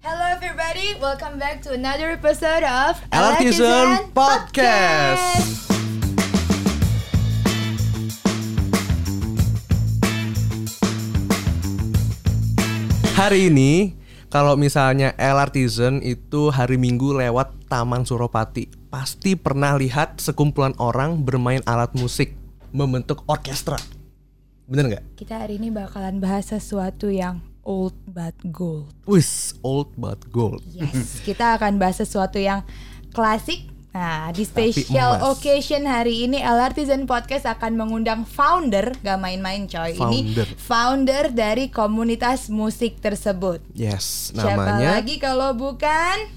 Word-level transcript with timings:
Hello 0.00 0.24
everybody, 0.32 0.96
welcome 0.96 1.36
back 1.36 1.60
to 1.60 1.76
another 1.76 2.16
episode 2.16 2.64
of 2.64 2.96
Elartisan 3.12 4.08
Podcast. 4.16 5.44
Hari 13.12 13.52
ini 13.52 13.92
kalau 14.32 14.56
misalnya 14.56 15.12
Elartisan 15.20 16.00
itu 16.00 16.48
hari 16.48 16.80
Minggu 16.80 17.20
lewat 17.20 17.68
Taman 17.68 18.08
Suropati, 18.08 18.72
pasti 18.88 19.36
pernah 19.36 19.76
lihat 19.76 20.16
sekumpulan 20.16 20.72
orang 20.80 21.28
bermain 21.28 21.60
alat 21.68 21.92
musik 21.92 22.32
membentuk 22.72 23.20
orkestra. 23.28 23.76
Bener 24.64 24.96
nggak? 24.96 25.04
Kita 25.20 25.44
hari 25.44 25.60
ini 25.60 25.68
bakalan 25.68 26.24
bahas 26.24 26.48
sesuatu 26.48 27.12
yang 27.12 27.49
old 27.64 27.96
but 28.08 28.36
gold. 28.50 28.92
Wis, 29.04 29.56
old 29.60 29.92
but 29.96 30.20
gold. 30.32 30.64
Yes, 30.72 31.20
kita 31.26 31.56
akan 31.60 31.76
bahas 31.76 32.00
sesuatu 32.00 32.40
yang 32.40 32.64
klasik. 33.12 33.68
Nah, 33.90 34.30
di 34.30 34.46
special 34.46 35.18
occasion 35.34 35.82
hari 35.82 36.30
ini 36.30 36.38
Elartisan 36.38 37.10
Podcast 37.10 37.42
akan 37.42 37.74
mengundang 37.74 38.22
founder, 38.22 38.94
gak 39.02 39.18
main-main 39.18 39.66
coy. 39.66 39.98
Ini 39.98 39.98
Founder. 39.98 40.48
founder 40.54 41.24
dari 41.34 41.66
komunitas 41.74 42.54
musik 42.54 43.02
tersebut. 43.02 43.58
Yes, 43.74 44.30
Siapa 44.30 44.54
namanya 44.54 45.02
lagi 45.02 45.18
kalau 45.18 45.58
bukan 45.58 46.30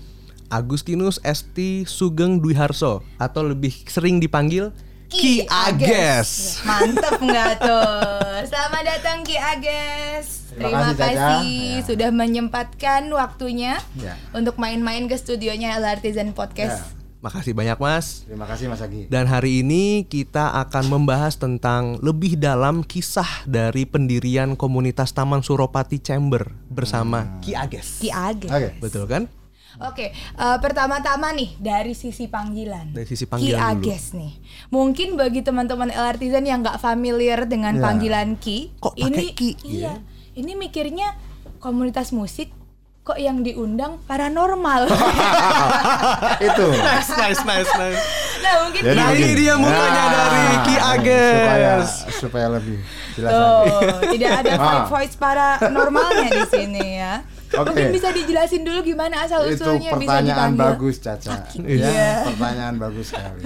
Agustinus 0.49 1.21
Esti 1.21 1.85
Sugeng 1.85 2.41
Dwi 2.41 2.57
Harso 2.57 3.05
atau 3.21 3.45
lebih 3.45 3.85
sering 3.85 4.17
dipanggil 4.17 4.73
Ki 5.13 5.45
Ages. 5.45 6.57
Mantep 6.65 7.21
nggak 7.21 7.61
tuh? 7.61 8.41
Selamat 8.49 8.81
datang 8.83 9.21
Ki 9.21 9.37
Ages. 9.37 10.49
Terima, 10.49 10.89
Terima 10.89 10.89
kasih, 10.89 10.97
kasih 10.97 11.61
Ya. 11.77 11.85
sudah 11.85 12.09
menyempatkan 12.09 13.01
waktunya 13.09 13.77
Ya. 13.93 14.17
untuk 14.33 14.57
main-main 14.57 15.05
ke 15.05 15.13
studionya 15.13 15.77
Elartisan 15.77 16.33
Podcast. 16.33 16.81
Ya. 16.81 17.01
Makasih 17.21 17.53
banyak 17.53 17.77
Mas. 17.77 18.27
Terima 18.27 18.43
kasih 18.43 18.67
Mas 18.67 18.81
Agi. 18.81 19.07
Dan 19.07 19.29
hari 19.29 19.61
ini 19.61 20.03
kita 20.03 20.59
akan 20.59 20.91
membahas 20.91 21.39
tentang 21.39 21.95
lebih 22.01 22.35
dalam 22.35 22.83
kisah 22.83 23.47
dari 23.47 23.87
pendirian 23.87 24.57
komunitas 24.57 25.15
Taman 25.15 25.39
Suropati 25.39 26.03
Chamber 26.03 26.51
bersama 26.67 27.39
Ki 27.39 27.55
Ages. 27.55 28.01
Ki 28.01 28.11
Ages. 28.11 28.51
Oke. 28.51 28.69
Betul 28.81 29.07
kan? 29.07 29.31
Oke, 29.79 30.13
eh, 30.13 30.57
pertama-tama 30.59 31.31
nih 31.31 31.57
dari 31.57 31.93
sisi 31.93 32.25
panggilan. 32.25 32.91
Dari 32.91 33.03
sisi 33.03 33.23
Ki 33.23 33.31
panggilan 33.31 33.57
dulu. 33.73 33.85
Ages 33.85 34.13
nih. 34.13 34.33
Mungkin 34.69 35.15
bagi 35.15 35.41
teman-teman 35.41 35.89
Elartisan 35.89 36.43
yang 36.43 36.61
nggak 36.61 36.77
familiar 36.77 37.43
dengan 37.43 37.73
Ya. 37.73 37.81
panggilan 37.81 38.37
Ki, 38.37 38.69
Kok 38.75 38.93
pakai 38.93 39.07
ini 39.07 39.25
Ki? 39.31 39.49
iya. 39.63 39.97
Ini 40.33 40.53
mikirnya 40.53 41.17
komunitas 41.57 42.09
musik 42.09 42.53
kok 43.01 43.17
yang 43.17 43.41
diundang 43.41 43.99
paranormal. 44.01 44.87
Itu. 46.47 46.65
Nice, 46.71 47.11
nice, 47.11 47.41
nice, 47.43 47.71
nice. 47.73 48.01
nah, 48.39 48.53
mungkin 48.63 48.81
Jadi 48.81 48.95
Nah, 48.95 49.09
ini 49.11 49.29
dia 49.35 49.53
mukanya 49.55 50.03
dari 50.07 50.41
Ki 50.63 50.75
Ages. 50.77 51.33
Supaya 51.35 51.73
supaya 52.15 52.47
lebih 52.51 52.77
jelas 53.13 53.31
lagi. 53.31 53.43
Tuh, 53.43 53.79
tidak 54.13 54.31
ada 54.39 54.51
Ah. 54.53 54.61
voice 54.87 54.89
voice 54.89 55.15
paranormalnya 55.17 56.29
di 56.31 56.43
sini 56.47 56.85
ya. 56.95 57.13
Oke. 57.53 57.69
Mungkin 57.69 57.87
bisa 57.93 58.09
dijelasin 58.09 58.61
dulu 58.65 58.79
gimana 58.81 59.29
asal 59.29 59.45
Itu 59.45 59.61
usulnya 59.61 59.93
bisa 59.93 60.09
pertanyaan 60.09 60.51
bagus 60.57 60.95
Caca. 60.97 61.45
Iya. 61.61 61.87
Ya, 61.89 62.13
pertanyaan 62.33 62.75
bagus 62.81 63.13
sekali. 63.13 63.43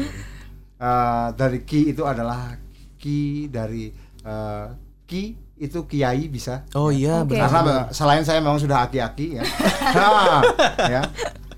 Eh, 0.77 1.27
dari 1.35 1.59
ki 1.65 1.91
itu 1.91 2.03
adalah 2.05 2.55
ki 3.01 3.49
dari 3.51 3.91
eh, 4.23 4.67
ki 5.03 5.23
itu 5.57 5.79
kiai 5.89 6.29
bisa. 6.29 6.63
Oh 6.77 6.93
iya, 6.93 7.25
benar. 7.25 7.49
Karena 7.49 7.73
selain 7.89 8.21
saya 8.21 8.39
memang 8.39 8.61
sudah 8.61 8.85
aki-aki 8.85 9.41
ya. 9.41 9.43
Nah, 9.97 10.45
ya. 10.85 11.01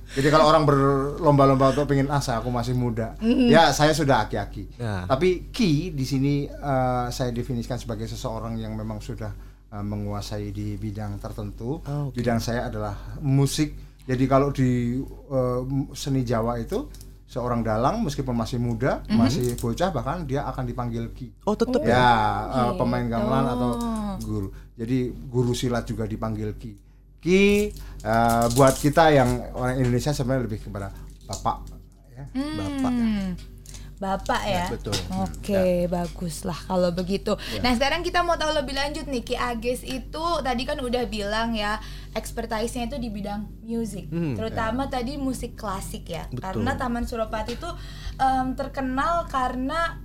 Jadi 0.09 0.27
kalau 0.33 0.49
orang 0.49 0.65
berlomba-lomba 0.65 1.69
untuk 1.69 1.85
pengen 1.85 2.09
asa 2.09 2.41
aku 2.41 2.49
masih 2.49 2.73
muda, 2.73 3.13
ya 3.21 3.69
saya 3.69 3.93
sudah 3.93 4.25
aki-aki. 4.25 4.79
Ya. 4.79 5.05
Tapi 5.05 5.51
ki 5.53 5.93
di 5.93 6.05
sini 6.07 6.33
eh, 6.49 7.05
saya 7.11 7.29
definisikan 7.29 7.77
sebagai 7.77 8.07
seseorang 8.07 8.57
yang 8.57 8.73
memang 8.73 9.03
sudah 9.03 9.35
eh, 9.69 9.81
menguasai 9.81 10.49
di 10.49 10.75
bidang 10.75 11.17
tertentu. 11.17 11.79
Oh, 11.79 12.09
oke. 12.09 12.15
Bidang 12.15 12.37
saya 12.37 12.65
adalah 12.65 12.93
musik. 13.19 13.73
Jadi 14.03 14.25
kalau 14.25 14.49
di 14.49 14.97
eh, 15.03 15.59
seni 15.93 16.21
Jawa 16.21 16.57
itu 16.57 16.89
seorang 17.23 17.61
dalang 17.61 18.01
meskipun 18.01 18.33
masih 18.33 18.57
muda, 18.57 19.05
masih 19.07 19.53
bocah 19.55 19.89
bahkan 19.89 20.25
dia 20.25 20.43
akan 20.43 20.65
dipanggil 20.65 21.13
ki. 21.13 21.45
Oh, 21.45 21.53
tetap 21.53 21.81
Ya, 21.81 21.93
ya. 21.93 22.01
eh, 22.49 22.71
pemain 22.73 23.05
gamelan 23.05 23.45
atau 23.47 23.69
Oh. 23.71 24.15
guru. 24.19 24.49
Jadi 24.73 24.97
guru 25.25 25.53
silat 25.53 25.85
juga 25.85 26.03
dipanggil 26.03 26.57
ki. 26.57 26.71
Ki 27.19 27.69
eh, 28.01 28.45
buat 28.49 28.73
kita 28.73 29.11
yang 29.11 29.29
orang 29.53 29.77
Indonesia 29.77 30.09
sebenarnya 30.09 30.45
lebih 30.45 30.59
kepada 30.61 30.89
bapak 31.23 31.57
ya. 32.09 32.25
Bapak. 32.33 32.91
Hmm. 32.91 33.29
Bapak 33.99 34.47
ya. 34.47 34.63
Ya, 34.63 34.65
betul. 34.71 34.95
Oke, 35.11 35.91
bagus 35.91 36.47
lah 36.47 36.55
kalau 36.55 36.87
begitu. 36.95 37.35
Nah, 37.59 37.75
sekarang 37.75 37.99
kita 37.99 38.23
mau 38.23 38.39
tahu 38.39 38.55
lebih 38.55 38.71
lanjut 38.71 39.03
nih 39.11 39.27
Ki 39.27 39.35
Ages 39.35 39.83
itu 39.83 40.23
tadi 40.39 40.63
kan 40.63 40.79
udah 40.79 41.03
bilang 41.11 41.51
ya 41.51 41.83
expertise-nya 42.15 42.87
itu 42.87 42.97
di 42.97 43.11
bidang 43.11 43.59
musik, 43.61 44.07
Hmm, 44.09 44.39
terutama 44.39 44.87
tadi 44.87 45.19
musik 45.19 45.59
klasik 45.59 46.07
ya. 46.07 46.31
Betul. 46.31 46.63
Karena 46.63 46.79
Taman 46.79 47.05
Suropati 47.05 47.59
itu 47.59 47.69
em, 48.17 48.55
terkenal 48.55 49.27
karena 49.27 49.99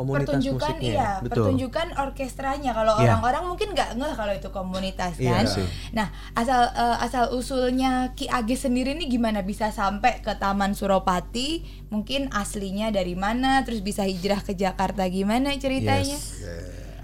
Komunitas 0.00 0.32
pertunjukan 0.32 0.72
musiknya. 0.72 0.88
iya 0.90 1.10
Betul. 1.20 1.28
pertunjukan 1.44 1.86
orkestranya 1.94 2.70
kalau 2.72 2.92
Iya. 2.94 3.02
orang-orang 3.12 3.42
mungkin 3.46 3.68
nggak 3.70 3.90
ngeh 3.94 4.14
kalau 4.14 4.32
itu 4.32 4.48
komunitas 4.48 5.12
Iya 5.14 5.32
kan 5.34 5.44
sih. 5.46 5.66
nah 5.92 6.08
asal 6.32 6.64
eh, 6.66 6.96
asal 7.00 7.28
usulnya 7.30 7.92
Ki 8.14 8.24
Ages 8.26 8.64
sendiri 8.64 8.94
nih 8.94 9.10
gimana 9.10 9.42
bisa 9.42 9.68
sampai 9.70 10.18
ke 10.18 10.32
Taman 10.34 10.72
Suropati 10.72 11.60
mungkin 11.86 12.30
aslinya 12.30 12.88
dari 12.88 13.12
mana 13.12 13.60
terus 13.60 13.80
bisa 13.80 14.02
hijrah 14.02 14.40
ke 14.40 14.52
Jakarta 14.52 15.04
gimana 15.06 15.52
ceritanya 15.54 16.16
Yes. 16.16 16.40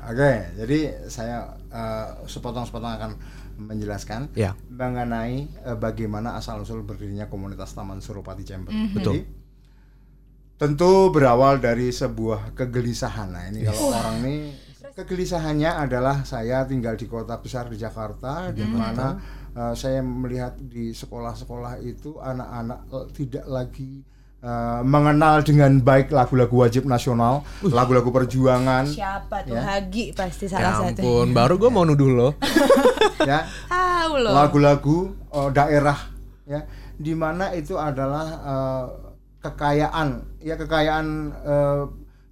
Oke, 0.02 0.16
Oke, 0.16 0.32
jadi 0.56 0.78
saya 1.06 1.38
eh, 1.68 2.06
sepotong-sepotong 2.24 2.92
akan 2.94 3.10
menjelaskan 3.58 4.30
Ya. 4.32 4.54
mengenai 4.70 5.48
eh, 5.60 5.74
bagaimana 5.74 6.34
asal 6.34 6.60
usul 6.60 6.82
berdirinya 6.82 7.26
komunitas 7.26 7.72
Taman 7.72 7.98
Suropati 7.98 8.40
Chamber. 8.42 8.70
Betul. 8.90 9.12
Jadi, 9.14 9.20
tentu 10.56 11.12
berawal 11.12 11.60
dari 11.60 11.92
sebuah 11.92 12.56
kegelisahan. 12.56 13.28
Nah, 13.28 13.44
ini 13.52 13.68
kalau 13.68 13.92
orang 13.92 14.16
ini 14.24 14.36
kegelisahannya 14.96 15.68
adalah 15.68 16.24
saya 16.24 16.64
tinggal 16.64 16.96
di 16.96 17.04
kota 17.04 17.36
besar 17.36 17.68
di 17.68 17.76
Jakarta 17.76 18.48
di 18.56 18.64
mana 18.64 19.20
eh, 19.52 19.74
saya 19.76 20.00
melihat 20.00 20.56
di 20.56 20.96
sekolah-sekolah 20.96 21.84
itu 21.84 22.16
anak-anak 22.16 22.80
eh, 22.88 23.06
tidak 23.12 23.44
lagi 23.44 24.00
eh, 24.40 24.80
mengenal 24.80 25.44
dengan 25.44 25.76
baik 25.84 26.08
lagu-lagu 26.08 26.64
wajib 26.64 26.88
nasional, 26.88 27.44
lagu-lagu 27.60 28.08
perjuangan, 28.08 28.88
siapa 28.88 29.44
tuh? 29.44 29.52
Ya. 29.52 29.60
Hagi 29.76 30.16
pasti 30.16 30.48
Ya 30.48 30.56
salah 30.56 30.72
satu. 30.88 31.04
ampun, 31.04 31.36
baru 31.36 31.60
gue 31.60 31.68
mau 31.68 31.84
nuduh 31.84 32.08
lo. 32.08 32.28
ya. 33.28 33.44
lagu-lagu 34.16 35.12
eh, 35.12 35.50
daerah 35.52 35.98
ya 36.48 36.64
di 36.96 37.12
mana 37.12 37.52
itu 37.52 37.76
adalah 37.76 38.26
eh, 38.40 39.05
kekayaan. 39.52 40.08
Ya 40.42 40.54
kekayaan 40.58 41.06
eh, 41.46 41.82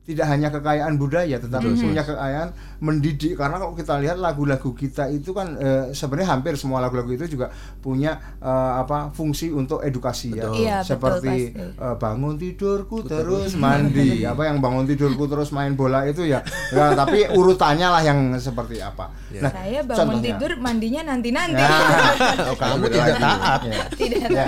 tidak 0.05 0.29
hanya 0.29 0.53
kekayaan 0.53 1.01
budaya 1.01 1.41
tetapi 1.41 1.81
punya 1.81 2.05
kekayaan 2.05 2.53
mendidik. 2.85 3.41
Karena 3.41 3.57
kalau 3.57 3.73
kita 3.73 3.97
lihat 4.05 4.21
lagu-lagu 4.21 4.77
kita 4.77 5.09
itu 5.09 5.33
kan 5.33 5.57
eh, 5.57 5.97
sebenarnya 5.97 6.29
hampir 6.37 6.61
semua 6.61 6.85
lagu-lagu 6.85 7.09
itu 7.09 7.25
juga 7.25 7.49
punya 7.81 8.21
eh, 8.37 8.73
apa 8.85 9.09
fungsi 9.17 9.49
untuk 9.49 9.81
edukasi 9.81 10.37
ya. 10.37 10.53
Iya, 10.53 10.77
betul, 10.85 10.89
seperti 10.93 11.37
pasti. 11.57 11.81
eh, 11.81 11.97
bangun 11.97 12.35
tidurku 12.37 12.97
terus 13.01 13.57
mandi. 13.57 14.21
Apa 14.35 14.45
yang 14.53 14.61
bangun 14.61 14.85
tidurku 14.85 15.25
terus 15.25 15.49
main 15.57 15.73
bola 15.73 16.05
itu 16.05 16.29
ya, 16.29 16.45
ya 16.69 16.93
tapi 16.93 17.25
urutannya 17.33 17.89
lah 17.89 18.03
yang 18.05 18.37
seperti 18.37 18.85
apa. 18.85 19.09
Nah 19.41 19.53
saya 19.57 19.81
bangun 19.89 20.21
contohnya. 20.21 20.37
tidur 20.37 20.53
mandinya 20.61 21.03
nanti-nanti. 21.17 21.65
Nah, 21.65 22.13
Oh, 22.53 22.57
kamu 22.61 22.93
tidak 22.93 23.17
taat. 23.25 23.61
Ya. 23.65 23.85
tidak 23.95 24.29
Ya. 24.29 24.47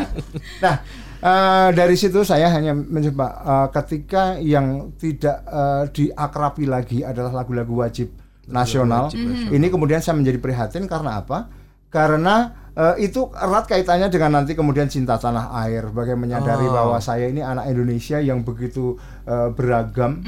Nah, 0.61 0.75
eh, 1.21 1.69
dari 1.73 1.97
situ 1.97 2.23
saya 2.23 2.51
hanya 2.53 2.73
mencoba 2.73 3.27
eh, 3.45 3.69
ketika 3.73 4.37
yang 4.41 4.93
tidak 4.97 5.43
eh, 5.47 5.85
diakrabi 5.93 6.65
lagi 6.67 6.99
adalah 7.03 7.33
lagu-lagu 7.33 7.85
wajib 7.85 8.13
nasional. 8.47 9.11
Ini 9.51 9.67
kemudian 9.69 9.99
saya 9.99 10.15
menjadi 10.15 10.39
prihatin 10.39 10.87
karena 10.87 11.19
apa? 11.19 11.51
Karena 11.91 12.69
eh, 12.75 13.09
itu 13.11 13.27
erat 13.35 13.67
kaitannya 13.67 14.07
dengan 14.07 14.39
nanti 14.43 14.55
kemudian 14.55 14.87
cinta 14.87 15.19
tanah 15.19 15.51
air. 15.67 15.91
Bagaimana 15.91 16.39
menyadari 16.39 16.67
Oh. 16.67 16.75
bahwa 16.75 16.99
saya 17.03 17.27
ini 17.27 17.43
anak 17.43 17.67
Indonesia 17.67 18.23
yang 18.23 18.47
begitu 18.47 18.95
eh, 19.27 19.51
beragam. 19.51 20.23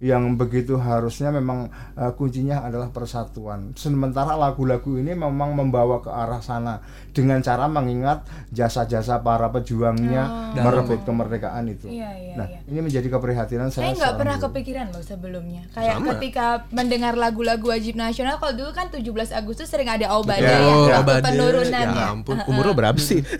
Yang 0.00 0.32
begitu 0.34 0.74
harusnya 0.74 1.28
memang 1.30 1.68
uh, 1.92 2.12
kuncinya 2.12 2.64
adalah 2.64 2.88
persatuan. 2.88 3.72
Sementara 3.74 4.32
lagu-lagu 4.32 4.96
ini 4.96 5.12
memang 5.12 5.52
membawa 5.52 6.00
ke 6.00 6.08
arah 6.08 6.40
sana 6.40 6.80
dengan 7.10 7.38
cara 7.38 7.64
mengingat 7.66 8.24
jasa-jasa 8.48 9.20
para 9.20 9.48
pejuangnya 9.48 10.24
Oh. 10.50 10.58
merebut 10.58 11.04
kemerdekaan 11.04 11.62
itu. 11.68 11.86
Iya, 11.86 12.10
iya, 12.12 12.34
nah, 12.34 12.42
iya. 12.44 12.58
ini 12.64 12.80
menjadi 12.82 13.06
keprihatinan 13.08 13.68
Saya 13.68 13.86
saya. 13.86 13.94
nggak 13.94 14.14
pernah 14.16 14.36
guru. 14.36 14.44
kepikiran 14.50 14.86
loh 14.88 14.98
sebelumnya. 15.00 15.62
Kayak 15.70 15.94
Sama. 15.94 16.06
ketika 16.10 16.46
mendengar 16.70 17.14
lagu-lagu 17.14 17.66
wajib 17.66 17.94
nasional, 17.94 18.34
kalau 18.36 18.56
dulu 18.56 18.70
kan 18.72 18.88
17 18.88 19.04
Agustus 19.30 19.68
sering 19.68 19.86
ada 19.86 20.10
obada 20.10 20.40
Ya, 20.40 20.58
ya, 20.58 20.66
Oh, 20.66 20.88
waktu 20.88 21.02
Obade. 21.02 21.22
penurunannya. 21.24 21.94
Ya 21.94 22.06
ampun, 22.10 22.36
umur 22.42 22.64
lo 22.64 22.74
berapa 22.74 22.98
sih? 22.98 23.20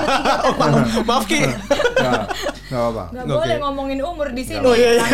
Oh, 0.46 0.54
maaf, 0.54 1.02
maaf 1.02 1.24
Ki. 1.24 1.40
Nggak 2.70 2.80
apa-apa. 2.80 3.04
Nggak 3.10 3.26
Oke. 3.26 3.34
boleh 3.36 3.56
ngomongin 3.58 4.00
umur 4.00 4.28
di 4.30 4.42
sini. 4.42 4.62
Oh, 4.62 4.72
iya, 4.72 4.90
iya. 4.94 5.04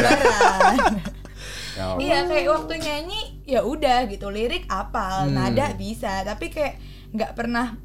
Ya, 1.76 1.84
apa. 1.86 1.98
Iya 1.98 2.18
kayak 2.24 2.48
waktu 2.50 2.74
nyanyi 2.78 3.20
ya 3.44 3.60
udah 3.62 4.04
gitu 4.06 4.28
lirik 4.28 4.64
apal 4.66 5.28
Hmm. 5.28 5.36
nada 5.36 5.72
bisa 5.74 6.24
tapi 6.24 6.48
kayak 6.48 6.80
nggak 7.12 7.32
pernah 7.32 7.76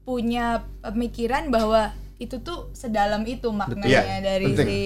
punya 0.00 0.64
pemikiran 0.80 1.48
bahwa 1.48 1.92
itu 2.16 2.40
tuh 2.40 2.72
sedalam 2.72 3.20
itu 3.22 3.48
maknanya 3.48 3.84
Iya, 3.84 4.16
dari 4.22 4.46
penting. 4.50 4.64
si 4.66 4.80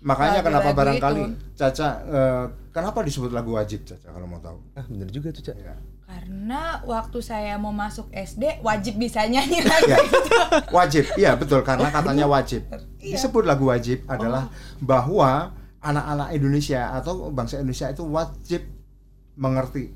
Makanya 0.00 0.40
kenapa 0.40 0.72
lagu-lagu 0.72 0.80
barangkali 0.96 1.20
itu. 1.20 1.32
Caca 1.54 1.88
eh, 2.02 2.44
kenapa 2.70 2.98
disebut 3.00 3.30
lagu 3.30 3.52
wajib 3.52 3.84
Caca 3.84 4.08
kalau 4.08 4.24
mau 4.24 4.40
tahu? 4.40 4.56
Ah, 4.72 4.84
bener 4.86 5.08
juga 5.08 5.28
tuh, 5.28 5.44
Cak. 5.44 5.56
Ya. 5.56 5.76
Karena 6.10 6.82
waktu 6.82 7.18
saya 7.22 7.54
mau 7.54 7.70
masuk 7.70 8.10
SD 8.10 8.66
wajib 8.66 8.98
bisa 8.98 9.22
nyanyi 9.30 9.62
lagu 9.62 9.86
Ya, 9.86 9.98
itu 10.02 10.34
wajib, 10.74 11.04
iya 11.14 11.38
betul 11.38 11.62
karena 11.62 11.86
katanya 11.94 12.26
wajib. 12.26 12.66
Iya. 12.98 13.14
Disebut 13.14 13.46
lagu 13.46 13.70
wajib 13.70 14.02
adalah 14.10 14.50
bahwa 14.82 15.54
anak-anak 15.78 16.34
Indonesia 16.34 16.90
atau 16.98 17.30
bangsa 17.30 17.62
Indonesia 17.62 17.86
itu 17.94 18.02
wajib 18.02 18.66
mengerti. 19.38 19.94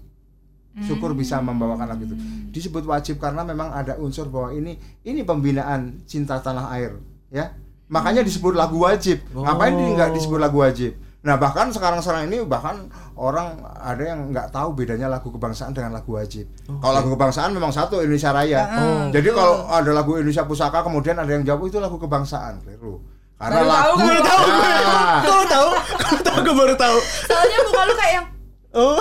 Syukur 0.75 1.15
bisa 1.15 1.39
membawakan 1.39 1.87
lagu 1.87 2.03
itu. 2.03 2.19
Disebut 2.51 2.83
wajib 2.87 3.23
karena 3.23 3.47
memang 3.47 3.71
ada 3.71 3.95
unsur 3.99 4.27
bahwa 4.27 4.51
ini 4.55 4.75
ini 5.07 5.23
pembinaan 5.23 6.03
cinta 6.07 6.39
tanah 6.43 6.71
air, 6.75 6.99
ya. 7.31 7.55
Makanya 7.91 8.27
disebut 8.27 8.59
lagu 8.59 8.83
wajib. 8.83 9.23
Ngapain 9.31 9.75
ini 9.75 9.95
nggak 9.95 10.19
disebut 10.19 10.39
lagu 10.43 10.59
wajib? 10.63 10.99
Nah 11.25 11.41
bahkan 11.41 11.73
sekarang-sekarang 11.73 12.29
ini 12.29 12.45
bahkan 12.45 12.85
orang 13.17 13.57
ada 13.81 14.05
yang 14.05 14.29
nggak 14.29 14.53
tahu 14.53 14.77
bedanya 14.77 15.09
lagu 15.09 15.33
kebangsaan 15.33 15.73
dengan 15.73 15.97
lagu 15.97 16.13
wajib. 16.13 16.45
Kalau 16.69 16.93
lagu 16.93 17.09
kebangsaan 17.17 17.51
memang 17.51 17.73
satu 17.73 18.05
Indonesia 18.05 18.29
Raya. 18.29 18.61
Jadi 19.09 19.29
kalau 19.33 19.65
ada 19.67 19.89
lagu 19.91 20.21
Indonesia 20.21 20.45
Pusaka 20.45 20.85
kemudian 20.85 21.17
ada 21.17 21.33
yang 21.33 21.41
jawab 21.41 21.65
itu 21.65 21.81
lagu 21.81 21.97
kebangsaan, 21.97 22.61
keliru. 22.61 23.01
Karena 23.35 23.57
Baru 23.57 23.67
tahu 23.67 23.73
lagu 23.73 23.97
gue. 23.97 24.05
Baru 24.05 24.23
tahu. 24.23 24.43
Nah, 24.45 25.21
Kau 25.25 25.45
tahu? 25.49 25.69
Kau 25.97 26.17
tahu 26.23 26.53
baru 26.55 26.75
tahu. 26.77 26.97
soalnya 27.25 27.59
muka 27.65 27.83
lu 27.83 27.95
kayak 27.97 28.13
yang 28.15 28.27
Oh. 28.75 28.99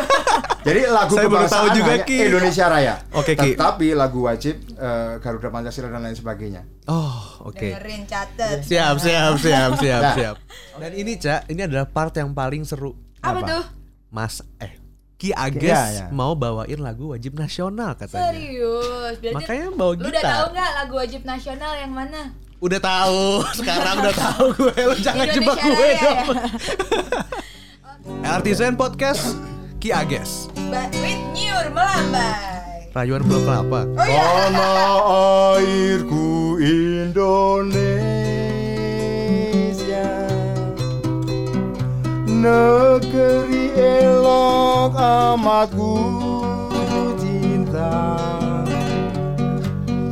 jadi 0.66 0.88
lagu 0.88 1.12
Saya 1.12 1.28
baru 1.28 1.44
kebangsaan 1.44 1.60
tahu 1.62 1.76
juga, 1.76 1.92
Ki. 2.00 2.16
Indonesia 2.24 2.64
Raya. 2.66 2.94
Oke, 3.12 3.32
Ki. 3.34 3.52
Tetapi 3.52 3.92
lagu 3.92 4.24
wajib 4.24 4.56
eh, 4.72 5.12
Garuda 5.18 5.48
Pancasila 5.48 5.88
dan 5.88 6.00
lain 6.00 6.14
sebagainya. 6.14 6.62
Oh, 6.84 7.12
oke. 7.44 7.60
dengerin 7.60 8.02
catet 8.04 8.64
Siap, 8.64 8.96
siap, 8.96 9.36
siap, 9.36 9.70
siap, 9.76 10.00
Nah. 10.02 10.14
siap. 10.14 10.36
Dan 10.74 10.92
ini, 10.94 11.14
Cak, 11.14 11.44
ini 11.46 11.60
adalah 11.62 11.84
part 11.84 12.12
yang 12.14 12.32
paling 12.32 12.62
seru. 12.62 12.96
apa, 13.18 13.38
Apa? 13.38 13.48
tuh 13.48 13.64
Mas 14.08 14.40
eh 14.58 14.74
Ki 15.14 15.30
Ages 15.30 15.62
Iya, 15.62 15.82
iya. 15.88 16.06
mau 16.10 16.34
bawain 16.34 16.76
lagu 16.76 17.12
wajib 17.12 17.32
nasional 17.34 17.94
katanya. 17.94 18.28
serius 18.28 19.14
berarti 19.16 19.36
Makanya 19.38 19.66
bawa 19.70 19.92
lu 19.92 20.00
udah 20.00 20.10
gitar. 20.10 20.32
tahu 20.32 20.46
nggak 20.50 20.70
lagu 20.74 20.94
wajib 20.96 21.20
nasional 21.22 21.72
yang 21.74 21.92
mana 21.92 22.20
Udah 22.58 22.78
tahu, 22.78 23.22
sekarang 23.58 23.94
udah 24.00 24.14
tahu 24.16 24.44
gue. 24.56 24.74
Lu 24.84 24.94
jangan 24.96 25.26
jebak 25.28 25.54
Indonesia 25.56 25.66
gue 25.68 25.82
Raya 25.84 25.90
ya? 25.92 25.98
dong. 26.00 26.26
Artisan 28.24 28.74
Podcast 28.74 29.36
Ki 29.78 29.92
Ages. 29.94 30.50
Mbak 30.58 30.90
Wit 31.02 31.20
Nyur 31.34 31.66
melambai. 31.70 32.90
Rayuan 32.92 33.22
Pulau 33.24 33.40
Kelapa. 33.46 33.80
oh 33.88 34.04
iya. 34.04 34.26
Tanah 34.52 35.00
airku 35.56 36.28
Indonesia. 36.60 37.88
Negeri 42.28 43.72
elok 43.78 44.92
amat 44.98 45.68
ku 45.72 45.94
cinta. 47.16 47.96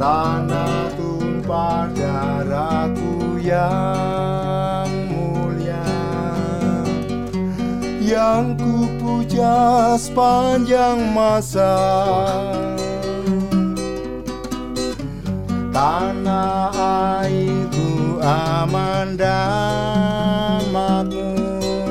Tanah 0.00 0.88
tumpah 0.96 1.84
darahku 1.92 3.36
yang 3.44 4.49
Yang 8.10 8.58
ku 8.58 8.90
puja 8.98 9.94
sepanjang 9.94 11.14
masa. 11.14 11.78
Tanah 15.70 16.74
airku 17.22 18.18
aman 18.18 19.14
dan 19.14 20.58
makmur. 20.74 21.86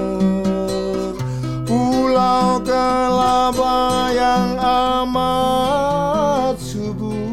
Pulau 1.64 2.60
kelapa 2.68 4.12
yang 4.12 4.60
amat 5.00 6.60
subur. 6.60 7.32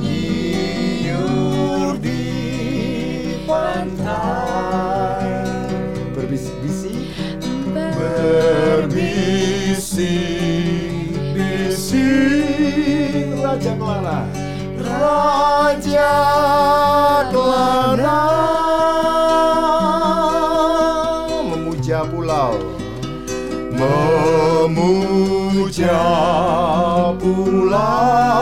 Nyur 0.00 2.00
di 2.00 2.24
pantai. 3.44 5.28
Berbisik-bisik. 6.16 7.12
Berbisik-bisik 7.76 10.31
Kelana 17.32 18.18
Memuja 21.28 22.00
pulau. 22.08 22.56
Memuja 23.76 24.78
pulau 27.20 28.41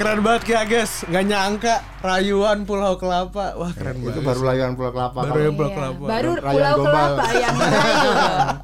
keren 0.00 0.24
banget 0.24 0.42
Ki 0.42 0.54
Ages. 0.54 1.04
Nggak 1.04 1.24
nyangka 1.26 1.74
Rayuan 2.00 2.64
Pulau 2.64 2.96
Kelapa. 2.96 3.52
Wah, 3.52 3.68
keren 3.70 4.00
banget. 4.00 4.16
Itu 4.16 4.20
baru 4.24 4.40
layuan 4.42 4.72
Pulau 4.72 4.90
Kelapa 4.90 5.18
Baru 5.22 5.40
yang 5.42 5.54
Pulau 5.54 5.70
Kelapa. 5.70 6.00
baru 6.02 6.30
Rayuan 6.32 6.48
Pulau 6.48 6.74
Gombal. 6.74 7.08
Kelapa 7.12 7.26
yang 7.36 7.54
merayu 7.60 8.10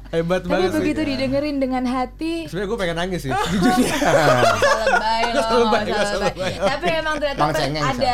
Hebat 0.09 0.39
tapi 0.39 0.49
banget 0.49 0.65
sih. 0.67 0.77
begitu 0.81 1.01
didengerin 1.05 1.57
dengan 1.59 1.83
hati 1.85 2.33
Sebenarnya 2.43 2.67
gue 2.67 2.79
pengen 2.81 2.97
nangis 2.97 3.19
sih. 3.21 3.31
Jujur. 3.53 3.85
Salah 3.85 4.49
lebay 4.89 5.23
loh, 5.29 5.43
Salah 5.43 5.59
lebay, 5.61 5.83
salah 5.85 6.07
salah 6.09 6.25
lebay. 6.27 6.53
Tapi 6.57 6.85
emang 6.91 7.15
ternyata 7.21 7.41
ada. 7.85 8.13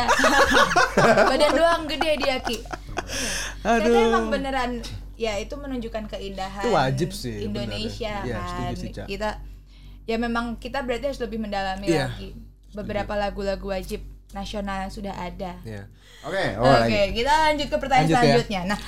Badan 1.32 1.50
doang 1.56 1.82
gede 1.88 2.12
dia 2.20 2.36
Ki. 2.38 2.58
Ternyata 3.58 3.88
Aduh. 3.88 4.04
emang 4.06 4.26
beneran 4.28 4.70
ya 5.14 5.38
itu 5.38 5.54
menunjukkan 5.54 6.10
keindahan 6.10 6.60
Itu 6.60 6.70
wajib 6.70 7.08
sih, 7.10 7.46
Indonesia 7.46 8.20
bener. 8.20 8.28
Iya, 8.28 8.36
kan. 8.36 8.48
setuju 8.50 8.74
sih, 8.76 8.90
Ca. 8.90 9.04
kita 9.06 9.30
ya 10.04 10.16
memang 10.16 10.58
kita 10.58 10.82
berarti 10.82 11.04
harus 11.06 11.20
lebih 11.22 11.38
mendalami 11.38 11.86
Iya. 11.86 12.12
lagi 12.12 12.34
beberapa 12.74 13.14
lagu-lagu 13.14 13.66
wajib 13.70 14.02
nasional 14.34 14.82
yang 14.82 14.92
sudah 14.92 15.14
ada. 15.14 15.54
Iya. 15.62 15.86
Oke, 16.24 16.44
oh 16.58 16.64
Oke, 16.66 16.90
lagi. 16.90 17.14
kita 17.14 17.32
lanjut 17.48 17.68
ke 17.70 17.76
pertanyaan 17.78 18.04
Lanjut 18.04 18.16
ya. 18.16 18.22
selanjutnya. 18.24 18.60
Nah, 18.74 18.78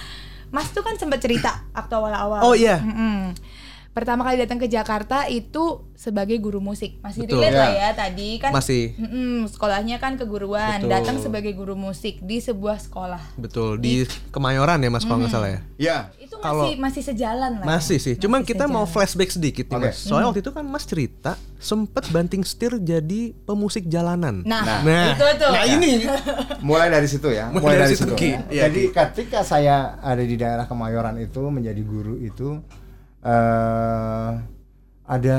Mas 0.51 0.69
tuh 0.71 0.83
kan 0.83 0.95
sempat 0.97 1.23
cerita 1.23 1.63
waktu 1.71 1.95
awal-awal. 1.95 2.41
Oh, 2.43 2.55
iya. 2.57 2.81
Mm-mm. 2.83 3.31
Pertama 3.97 4.23
kali 4.23 4.37
datang 4.37 4.61
ke 4.61 4.69
Jakarta 4.69 5.25
itu 5.25 5.65
sebagai 5.97 6.37
guru 6.37 6.61
musik. 6.61 7.01
Masih 7.01 7.25
Betul. 7.25 7.41
relate 7.41 7.57
lah 7.57 7.71
Ya. 7.71 7.81
ya 7.81 7.91
tadi 7.97 8.31
kan. 8.37 8.53
Masih. 8.53 8.93
Mm-mm, 8.95 9.49
sekolahnya 9.49 9.97
kan 9.97 10.15
keguruan, 10.15 10.79
Betul. 10.79 10.93
datang 10.93 11.17
sebagai 11.17 11.51
guru 11.51 11.73
musik 11.73 12.21
di 12.21 12.37
sebuah 12.37 12.77
sekolah. 12.79 13.23
Betul 13.35 13.81
di 13.81 14.05
Kemayoran 14.29 14.77
ya 14.79 14.91
Mas 14.91 15.03
kalau 15.03 15.25
nggak 15.25 15.33
salah 15.33 15.49
ya. 15.49 15.61
Ya, 15.77 15.99
Itu 16.19 16.37
Kalau- 16.37 16.69
masih 16.69 16.77
masih 16.77 17.03
sejalan 17.03 17.51
lah. 17.55 17.65
ya. 17.65 17.69
Masih 17.71 17.97
sih, 17.97 18.15
cuman 18.15 18.41
Masih 18.41 18.49
kita 18.51 18.65
mau 18.67 18.85
sejalan. 18.85 18.93
flashback 18.93 19.31
sedikit 19.33 19.65
nih 19.67 19.77
Oke. 19.79 19.87
Mas. 19.87 19.97
Soalnya 19.99 20.27
waktu 20.29 20.41
itu 20.43 20.53
kan 20.53 20.65
Mas 20.67 20.85
cerita 20.85 21.33
sempet 21.57 22.05
banting 22.11 22.45
setir 22.45 22.77
jadi 22.77 23.21
pemusik 23.43 23.87
jalanan. 23.87 24.45
Nah, 24.45 24.85
Nah. 24.85 25.17
itu 25.17 25.27
tuh. 25.41 25.49
Nah, 25.49 25.65
ini 25.65 26.05
mulai 26.61 26.93
dari 26.93 27.09
situ 27.09 27.29
ya. 27.29 27.49
Mulai 27.49 27.81
dari 27.81 27.95
situ, 27.95 28.13
Ki. 28.13 28.37
Iya, 28.47 28.69
Jadi 28.69 28.93
ketika 28.93 29.41
saya 29.41 29.97
ada 29.99 30.21
di 30.21 30.37
daerah 30.37 30.67
Kemayoran 30.67 31.17
itu 31.17 31.41
menjadi 31.47 31.81
guru 31.81 32.19
itu 32.19 32.61
eh 33.25 34.33
ada 35.07 35.37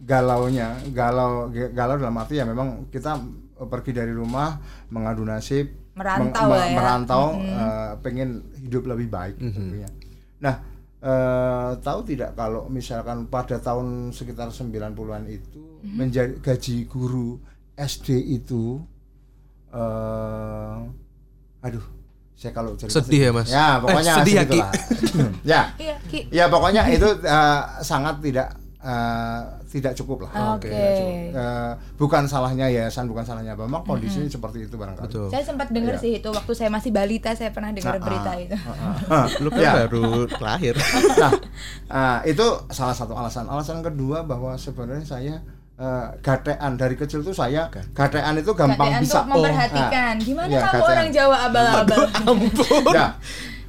galaunya, 0.00 0.78
galau 0.94 1.50
galau 1.52 1.96
dalam 2.00 2.16
arti 2.16 2.40
ya 2.40 2.46
memang 2.46 2.88
kita 2.88 3.20
pergi 3.60 3.92
dari 3.92 4.14
rumah 4.14 4.56
mengadu 4.88 5.20
nasib, 5.26 5.68
Merantau 5.92 6.48
lah 6.48 6.64
ya. 6.64 6.76
merantau 6.78 7.24
eh, 7.36 7.92
pengen 8.00 8.40
hidup 8.56 8.88
lebih 8.88 9.12
baik 9.12 9.36
tentunya. 9.36 9.90
Nah, 10.40 10.54
eh, 11.02 11.70
tahu 11.84 12.00
tidak 12.08 12.32
kalau 12.32 12.72
misalkan 12.72 13.28
pada 13.28 13.60
tahun 13.60 14.16
sekitar 14.16 14.48
90-an 14.48 15.28
itu 15.28 15.60
menjadi 15.84 16.40
gaji 16.40 16.88
guru 16.88 17.36
SD 17.76 18.40
itu 18.40 18.80
eh 19.70 20.78
aduh 21.60 21.84
saya 22.40 22.56
kalau 22.56 22.72
cerita 22.72 22.96
Sedih 22.98 23.20
ya, 23.20 23.30
Mas? 23.30 23.48
ya 23.48 23.76
pokoknya 23.78 24.12
Eh, 24.12 24.18
sedih 24.18 24.34
ya, 24.34 24.44
Ki? 24.44 24.60
ya 25.52 25.60
Iya, 25.76 25.94
Ki. 26.08 26.20
ya 26.32 26.44
pokoknya 26.48 26.88
itu 26.88 27.04
eh, 27.20 27.60
sangat 27.80 28.16
tidak 28.18 28.48
eh, 28.80 29.40
tidak 29.68 29.92
cukup 29.94 30.24
lah 30.24 30.56
Oke. 30.56 30.66
Tidak 30.66 30.92
cukup. 30.96 31.36
Eh, 31.36 31.72
bukan 31.94 32.22
salahnya 32.24 32.66
yayasan 32.66 33.04
bukan 33.06 33.22
salahnya 33.22 33.52
memang 33.52 33.84
kondisinya 33.84 34.24
seperti 34.26 34.64
itu 34.64 34.74
barangkali 34.74 35.04
betul. 35.04 35.28
Saya 35.28 35.44
sempat 35.44 35.68
dengar 35.68 35.94
Iya. 35.94 36.00
sih 36.00 36.12
itu 36.16 36.28
waktu 36.28 36.52
saya 36.56 36.72
masih 36.72 36.90
balita 36.90 37.30
saya 37.36 37.52
pernah 37.52 37.70
dengar 37.70 37.94
Ah, 37.94 38.02
berita 38.02 38.30
ah, 38.30 38.36
itu. 38.40 38.56
Lu 39.44 39.48
kan 39.48 39.60
Ya. 39.60 39.72
baru 39.84 40.02
lahir. 40.40 40.74
nah 41.20 41.32
ah, 41.88 42.18
itu 42.24 42.46
salah 42.68 42.96
satu 42.96 43.12
alasan 43.12 43.46
alasan 43.46 43.84
kedua 43.84 44.24
bahwa 44.24 44.56
sebenarnya 44.56 45.04
saya 45.04 45.34
eh, 45.80 46.06
gatean 46.20 46.72
dari 46.76 46.94
kecil 46.94 47.20
tuh 47.20 47.32
saya 47.32 47.72
gatean 47.90 48.36
itu 48.36 48.52
gampang 48.52 48.86
Gatean 48.86 49.00
bisa 49.00 49.18
tuh 49.18 49.32
memperhatikan. 49.32 50.14
Oh, 50.14 50.22
Gimana 50.22 50.46
iya, 50.46 50.60
kamu 50.60 50.72
gatean. 50.76 50.92
orang 50.92 51.08
Jawa 51.10 51.36
abal-abal? 51.48 52.00
Ampun. 52.22 52.92
ya 52.92 53.08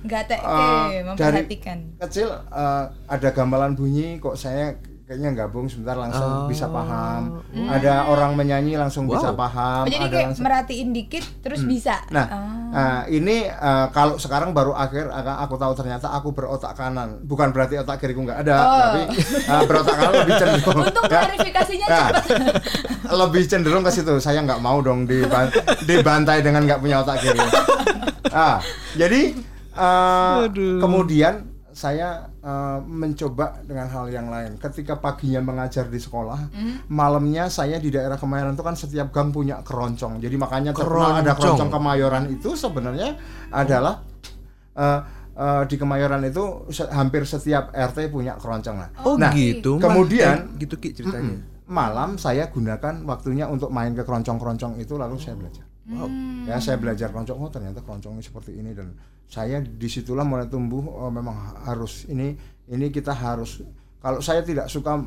Gate 0.01 0.33
Eh, 0.33 1.01
memperhatikan. 1.05 1.77
kecil 1.99 2.27
eh, 2.27 2.83
ada 3.07 3.29
gamelan 3.31 3.73
bunyi 3.73 4.17
kok 4.17 4.35
saya 4.35 4.75
kayaknya 5.11 5.35
gabung 5.35 5.67
sebentar 5.67 5.99
langsung 5.99 6.23
Oh. 6.23 6.47
bisa 6.47 6.71
paham 6.71 7.43
ada 7.67 8.07
orang 8.07 8.31
menyanyi 8.31 8.79
langsung 8.79 9.03
bisa 9.05 9.35
Wow. 9.35 9.43
paham 9.43 9.83
Oh, 9.83 9.85
jadi 9.85 9.99
ada 9.99 10.07
kayak 10.09 10.25
langsung 10.25 10.45
merhatiin 10.47 10.89
dikit 10.89 11.25
terus 11.43 11.67
bisa. 11.67 11.99
Nah, 12.07 12.25
Ah. 12.71 13.03
eh, 13.03 13.19
ini 13.19 13.43
eh, 13.43 13.85
kalau 13.91 14.15
sekarang 14.15 14.55
baru 14.55 14.71
akhir 14.71 15.11
aku 15.11 15.59
tahu 15.59 15.75
ternyata 15.75 16.07
aku 16.09 16.31
berotak 16.31 16.71
kanan. 16.73 17.19
Bukan 17.21 17.51
berarti 17.51 17.75
otak 17.75 17.99
kiriku 17.99 18.23
nggak 18.23 18.39
ada, 18.39 18.55
Oh. 18.55 18.71
tapi 18.79 19.01
eh, 19.35 19.63
berotak 19.67 19.93
kanan 19.93 20.13
lebih 20.17 20.35
cenderung. 20.37 20.79
Untuk 20.81 21.03
Ya. 21.05 21.19
klarifikasinya 21.19 21.85
Ya. 21.85 21.99
cepat. 22.07 22.13
lebih 23.21 23.43
cenderung 23.45 23.83
ke 23.83 23.91
situ. 23.91 24.13
Saya 24.17 24.39
nggak 24.41 24.59
mau 24.59 24.79
dong 24.79 25.03
diban- 25.03 25.51
dibantai 25.83 26.39
dengan 26.39 26.63
nggak 26.63 26.79
punya 26.79 27.03
otak 27.03 27.19
kiri. 27.19 27.43
Ah, 28.31 28.63
jadi 28.93 29.35
Aduh. 29.75 30.79
kemudian 30.79 31.51
saya 31.69 32.30
eh, 32.41 32.79
mencoba 32.81 33.61
dengan 33.61 33.87
hal 33.87 34.05
yang 34.07 34.27
lain. 34.27 34.57
Ketika 34.57 34.97
paginya 34.97 35.39
mengajar 35.39 35.85
di 35.85 35.97
sekolah, 35.97 36.49
malamnya 36.87 37.47
saya 37.47 37.77
di 37.77 37.87
daerah 37.87 38.15
Kemayoran 38.15 38.51
itu 38.51 38.61
kan 38.61 38.73
setiap 38.73 39.09
gang 39.09 39.29
punya 39.29 39.61
keroncong. 39.61 40.17
Jadi 40.17 40.35
makanya 40.35 40.71
terkenal 40.71 40.89
ada 41.15 41.31
Keroncong. 41.31 41.37
keroncong 41.37 41.71
Kemayoran 41.71 42.23
itu 42.29 42.49
sebenarnya 42.51 43.13
adalah 43.49 44.01
eh, 44.73 44.99
eh, 45.33 45.63
di 45.65 45.75
Kemayoran 45.75 46.21
itu 46.23 46.43
se- 46.69 46.89
hampir 46.89 47.23
setiap 47.23 47.69
RT 47.69 48.07
punya 48.07 48.35
keroncong 48.35 48.77
lah. 48.77 48.89
Oh 49.01 49.15
Nah, 49.15 49.31
gitu. 49.31 49.77
Kemudian- 49.77 50.51
Eh, 50.51 50.59
gitu 50.59 50.75
Ki 50.75 50.91
ceritanya. 50.91 51.39
malam 51.65 52.17
saya 52.17 52.47
gunakan 52.47 53.05
waktunya 53.05 53.47
untuk 53.47 53.69
main 53.69 53.91
ke 53.91 54.01
keroncong-keroncong 54.01 54.75
itu 54.77 54.95
lalu 54.95 55.15
saya 55.15 55.35
belajar. 55.35 55.63
Ya 56.47 56.57
saya 56.57 56.79
belajar 56.79 57.11
keroncong 57.11 57.37
oh 57.37 57.49
ternyata 57.51 57.83
keroncong 57.83 58.17
ini 58.17 58.23
seperti 58.23 58.51
ini 58.57 58.71
dan 58.71 58.95
saya 59.27 59.59
di 59.59 59.87
situlah 59.87 60.23
mulai 60.23 60.47
tumbuh 60.47 60.81
oh 60.81 61.11
memang 61.11 61.35
harus 61.63 62.07
ini 62.07 62.35
ini 62.67 62.87
kita 62.89 63.11
harus 63.11 63.61
kalau 64.01 64.17
saya 64.19 64.41
tidak 64.41 64.65
suka 64.65 64.97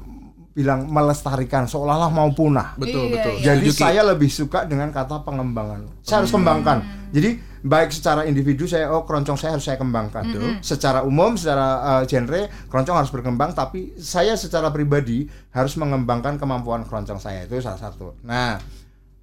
bilang 0.54 0.86
melestarikan 0.86 1.66
seolah-olah 1.66 2.14
mau 2.14 2.30
punah. 2.30 2.78
Betul, 2.78 3.10
Iya, 3.10 3.14
betul. 3.18 3.32
iya. 3.34 3.44
Jadi 3.50 3.66
Setuju, 3.66 3.74
Ki. 3.74 3.82
saya 3.82 4.00
lebih 4.06 4.30
suka 4.30 4.60
dengan 4.70 4.88
kata 4.94 5.26
pengembangan. 5.26 5.90
Saya 6.06 6.22
harus 6.22 6.30
kembangkan. 6.30 6.78
Jadi 7.10 7.42
baik 7.66 7.90
secara 7.90 8.22
individu 8.22 8.70
saya 8.70 8.86
oh 8.94 9.02
keroncong 9.02 9.34
saya 9.34 9.58
harus 9.58 9.66
saya 9.66 9.74
kembangkan. 9.82 10.30
Secara 10.62 11.02
umum, 11.02 11.34
secara 11.34 11.66
uh, 11.82 12.02
genre 12.06 12.46
keroncong 12.70 13.02
harus 13.02 13.10
berkembang. 13.10 13.50
Tapi 13.50 13.98
saya 13.98 14.38
secara 14.38 14.70
pribadi 14.70 15.26
harus 15.50 15.74
mengembangkan 15.74 16.38
kemampuan 16.38 16.86
keroncong 16.86 17.18
saya 17.18 17.50
itu 17.50 17.58
salah 17.58 17.82
satu. 17.82 18.14
Nah, 18.22 18.62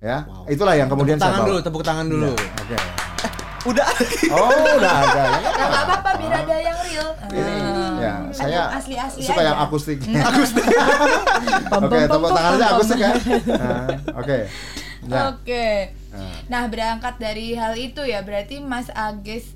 ya 0.02 0.18
itulah 0.48 0.74
yang 0.74 0.90
kemudian 0.90 1.16
tepuk 1.16 1.24
tangan 1.24 1.32
saya 1.32 1.40
bawa. 1.40 1.48
dulu, 1.48 1.60
tepuk 1.62 1.84
tangan 1.86 2.06
dulu. 2.08 2.32
Ya, 2.34 2.52
Oke. 2.58 2.78
Udah. 3.64 3.86
Oh 4.34 4.50
udah 4.50 4.96
ada. 5.00 5.22
Ya, 5.22 5.38
nggak 5.62 5.84
apa-apa 5.86 6.12
biar 6.18 6.34
ada 6.36 6.56
yang 6.58 6.78
real. 6.82 7.10
Ini, 7.30 7.54
Ah. 7.62 7.94
ya 8.02 8.14
saya 8.34 8.62
asli-asli 8.74 9.22
suka 9.22 9.38
aja. 9.38 9.48
yang 9.48 9.60
akustik. 9.62 9.98
Akustik. 10.02 10.66
Pom, 11.70 11.82
Oke, 11.86 12.00
tepuk 12.04 12.18
pom, 12.24 12.34
tangan 12.34 12.52
aja 12.52 12.66
pom, 12.66 12.74
akustik 12.76 13.00
ya. 13.00 13.12
Nah, 13.54 13.86
Oke. 14.20 14.38
Nah, 15.04 15.22
Oke. 15.30 15.66
Nah. 16.10 16.34
Nah, 16.50 16.64
berangkat 16.66 17.16
dari 17.18 17.54
hal 17.54 17.74
itu 17.76 18.02
ya 18.02 18.20
berarti 18.20 18.58
Mas 18.60 18.90
Ages 18.90 19.54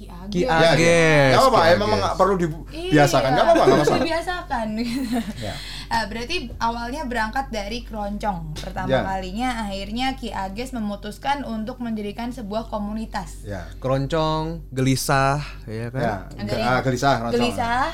Ki 0.00 0.08
Ages. 0.08 0.32
Ki 0.32 0.40
Ya, 0.40 0.72
ya. 0.72 1.36
Apa-apa, 1.36 1.60
Ki 1.60 1.74
emang 1.76 1.88
nggak 1.92 2.16
perlu 2.16 2.34
dibiasakan, 2.34 3.30
nggak 3.30 3.44
apa-apa, 3.44 3.62
nggak 3.62 3.80
masalah. 3.84 3.98
Dibiasakan. 4.00 4.68
Ya. 5.46 5.54
Ah, 5.90 6.06
berarti 6.06 6.46
awalnya 6.62 7.02
berangkat 7.02 7.50
dari 7.50 7.82
keroncong. 7.82 8.54
Pertama 8.54 8.86
Ya. 8.86 9.02
kalinya 9.02 9.66
akhirnya 9.66 10.14
Ki 10.14 10.30
Ages 10.30 10.70
memutuskan 10.70 11.42
untuk 11.42 11.82
mendirikan 11.82 12.30
sebuah 12.30 12.70
komunitas. 12.70 13.42
Ya. 13.42 13.66
Keroncong, 13.82 14.70
gelisah, 14.70 15.42
ya 15.66 15.90
kan? 15.90 15.98
Ya, 15.98 16.14
Dari 16.46 16.62
ah, 16.62 16.78
gelisah, 16.80 17.14
keroncong. 17.18 17.42
Gelisah, 17.42 17.86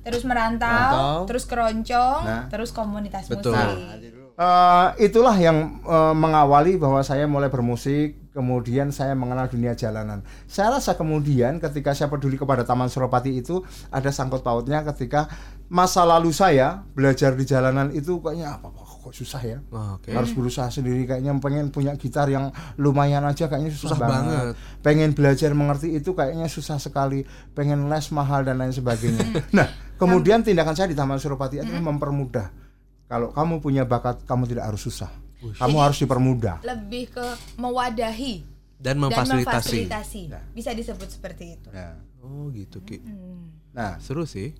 terus 0.00 0.22
merantau, 0.22 0.70
Merantau. 0.70 1.18
terus 1.26 1.44
keroncong, 1.44 2.22
Nah. 2.22 2.44
terus 2.46 2.70
komunitas 2.70 3.26
Betul. 3.26 3.50
musik. 3.50 4.14
Eh, 4.38 4.88
itulah 5.06 5.34
yang 5.36 5.80
eh, 5.82 6.14
mengawali 6.14 6.76
bahwa 6.76 7.02
saya 7.02 7.26
mulai 7.26 7.50
bermusik, 7.50 8.30
kemudian 8.30 8.94
saya 8.94 9.12
mengenal 9.18 9.50
dunia 9.50 9.74
jalanan. 9.74 10.22
Saya 10.46 10.78
rasa 10.78 10.94
kemudian 10.94 11.58
ketika 11.58 11.92
saya 11.92 12.06
peduli 12.06 12.38
kepada 12.38 12.62
Taman 12.62 12.86
Suropati 12.86 13.34
itu 13.42 13.60
ada 13.90 14.08
sangkut 14.14 14.46
pautnya 14.46 14.86
ketika 14.86 15.26
masa 15.70 16.02
lalu 16.06 16.30
saya 16.30 16.82
belajar 16.94 17.34
di 17.34 17.46
jalanan 17.46 17.90
itu 17.94 18.18
kayaknya 18.22 18.58
apa 18.58 18.70
kok 19.00 19.16
susah 19.16 19.42
ya. 19.42 19.58
Oh, 19.72 19.96
Oke. 19.96 20.12
Harus 20.12 20.36
berusaha 20.36 20.68
sendiri 20.68 21.08
kayaknya 21.08 21.32
pengen 21.40 21.72
punya 21.72 21.96
gitar 21.96 22.28
yang 22.28 22.52
lumayan 22.76 23.24
aja 23.24 23.48
kayaknya 23.48 23.72
susah, 23.72 23.96
Susah 23.96 23.98
banget. 23.98 24.54
banget. 24.54 24.54
Pengen 24.84 25.10
belajar 25.16 25.50
mengerti 25.56 25.96
itu 25.96 26.12
kayaknya 26.12 26.46
susah 26.52 26.76
sekali. 26.76 27.24
Pengen 27.56 27.88
les 27.88 28.06
mahal 28.12 28.44
dan 28.44 28.60
lain 28.60 28.76
sebagainya. 28.76 29.24
nah, 29.56 29.66
kemudian 29.96 30.44
tindakan 30.44 30.76
saya 30.76 30.92
di 30.92 30.96
Taman 30.96 31.16
Suropati 31.16 31.64
adalah 31.64 31.80
mempermudah. 31.80 32.69
Kalau 33.10 33.28
kamu 33.28 33.58
punya 33.58 33.82
bakat, 33.82 34.22
kamu 34.22 34.46
tidak 34.46 34.70
harus 34.70 34.80
susah. 34.80 35.10
Kamu 35.58 35.76
harus 35.76 35.98
dipermudah. 35.98 36.62
Lebih 36.62 37.10
ke 37.10 37.26
mewadahi 37.56 38.46
Dan 38.76 38.96
dan 38.96 38.96
memfasilitasi. 39.02 39.88
memfasilitasi. 39.90 40.22
Bisa 40.54 40.70
disebut 40.70 41.08
seperti 41.10 41.58
itu. 41.58 41.68
Ya. 41.70 41.98
Oh 42.20 42.46
gitu 42.48 42.78
Ki. 42.80 43.00
Hmm. 43.00 43.50
Nah, 43.72 43.98
Seru 43.98 44.22
sih. 44.22 44.54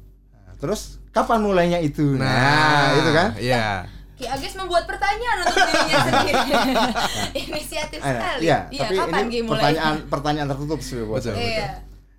terus 0.56 0.98
kapan 1.08 1.40
mulainya 1.40 1.78
itu? 1.78 2.16
Nah, 2.16 2.92
itu 2.92 3.10
kan? 3.14 3.28
Iya. 3.38 3.86
Ki 4.12 4.26
Agis 4.26 4.52
membuat 4.52 4.84
pertanyaan 4.84 5.40
untuk 5.40 5.56
dirinya 5.62 5.96
sendiri. 6.10 6.40
Inisiatif 7.46 8.00
sekali. 8.02 8.40
Iya, 8.44 8.58
Iya, 8.68 8.80
tapi 8.82 8.94
kapan 8.98 9.20
ini 9.22 9.30
Ki 9.30 9.38
mulai? 9.40 9.52
pertanyaan 9.54 9.94
pertanyaan 10.04 10.48
tertutup 10.50 10.80
sih 10.80 11.00
buat 11.00 11.22
Betul, 11.22 11.32
saya. 11.32 11.40
Iya. 11.40 11.68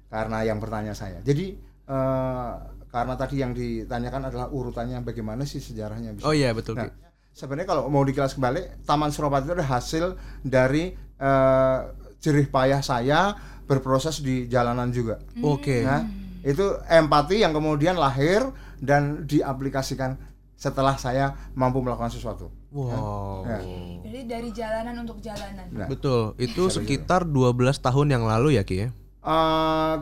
Karena 0.07 0.37
yang 0.41 0.57
bertanya 0.57 0.93
saya. 0.95 1.19
Jadi 1.21 1.45
eh, 1.85 2.51
karena 2.91 3.15
tadi 3.15 3.39
yang 3.39 3.55
ditanyakan 3.55 4.27
adalah 4.27 4.47
urutannya 4.51 4.99
bagaimana 5.01 5.47
sih 5.47 5.63
sejarahnya 5.63 6.19
bisa. 6.19 6.27
Oh 6.27 6.35
iya 6.35 6.51
betul 6.51 6.75
Nah, 6.75 6.91
sebenarnya 7.31 7.71
kalau 7.71 7.87
mau 7.87 8.03
dikilas 8.03 8.35
kembali, 8.35 8.83
Taman 8.83 9.15
Suropati 9.15 9.47
itu 9.47 9.53
adalah 9.55 9.79
hasil 9.79 10.19
dari 10.43 10.91
eh, 11.17 11.77
jerih 12.19 12.51
payah 12.51 12.83
saya 12.83 13.33
berproses 13.63 14.19
di 14.19 14.51
jalanan 14.51 14.91
juga. 14.91 15.23
Oke. 15.39 15.87
Nah, 15.87 16.03
itu 16.43 16.75
empati 16.85 17.39
yang 17.39 17.55
kemudian 17.55 17.95
lahir 17.95 18.43
dan 18.83 19.23
diaplikasikan 19.23 20.19
setelah 20.59 20.93
saya 20.99 21.33
mampu 21.55 21.81
melakukan 21.81 22.11
sesuatu. 22.13 22.51
Wow. 22.69 23.47
Ya. 23.47 23.59
Jadi 24.05 24.19
dari 24.29 24.49
jalanan 24.51 24.95
untuk 25.01 25.17
jalanan. 25.23 25.65
Nah, 25.73 25.87
Betul. 25.87 26.35
Itu 26.37 26.67
sekitar 26.69 27.25
12 27.25 27.55
tahun 27.81 28.07
yang 28.13 28.23
lalu 28.27 28.59
ya 28.59 28.63
Ki 28.67 28.75
ya. 28.85 28.89
eh, 29.23 29.95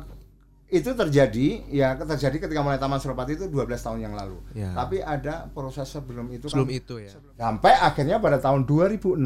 itu 0.69 0.93
terjadi 0.93 1.47
ya 1.73 1.97
terjadi 1.97 2.45
ketika 2.45 2.61
mulai 2.61 2.77
Taman 2.77 3.01
Suropati 3.01 3.33
itu 3.33 3.45
12 3.49 3.73
tahun 3.73 3.99
yang 4.05 4.13
lalu. 4.13 4.37
Ya. 4.53 4.71
Tapi 4.77 5.01
ada 5.01 5.49
proses 5.49 5.89
sebelum 5.89 6.29
itu 6.29 6.45
Sebelum 6.45 6.69
kan, 6.69 6.77
itu 6.77 6.95
ya. 7.01 7.11
sampai 7.35 7.73
akhirnya 7.73 8.21
pada 8.21 8.37
tahun 8.37 8.69
2006 8.69 9.17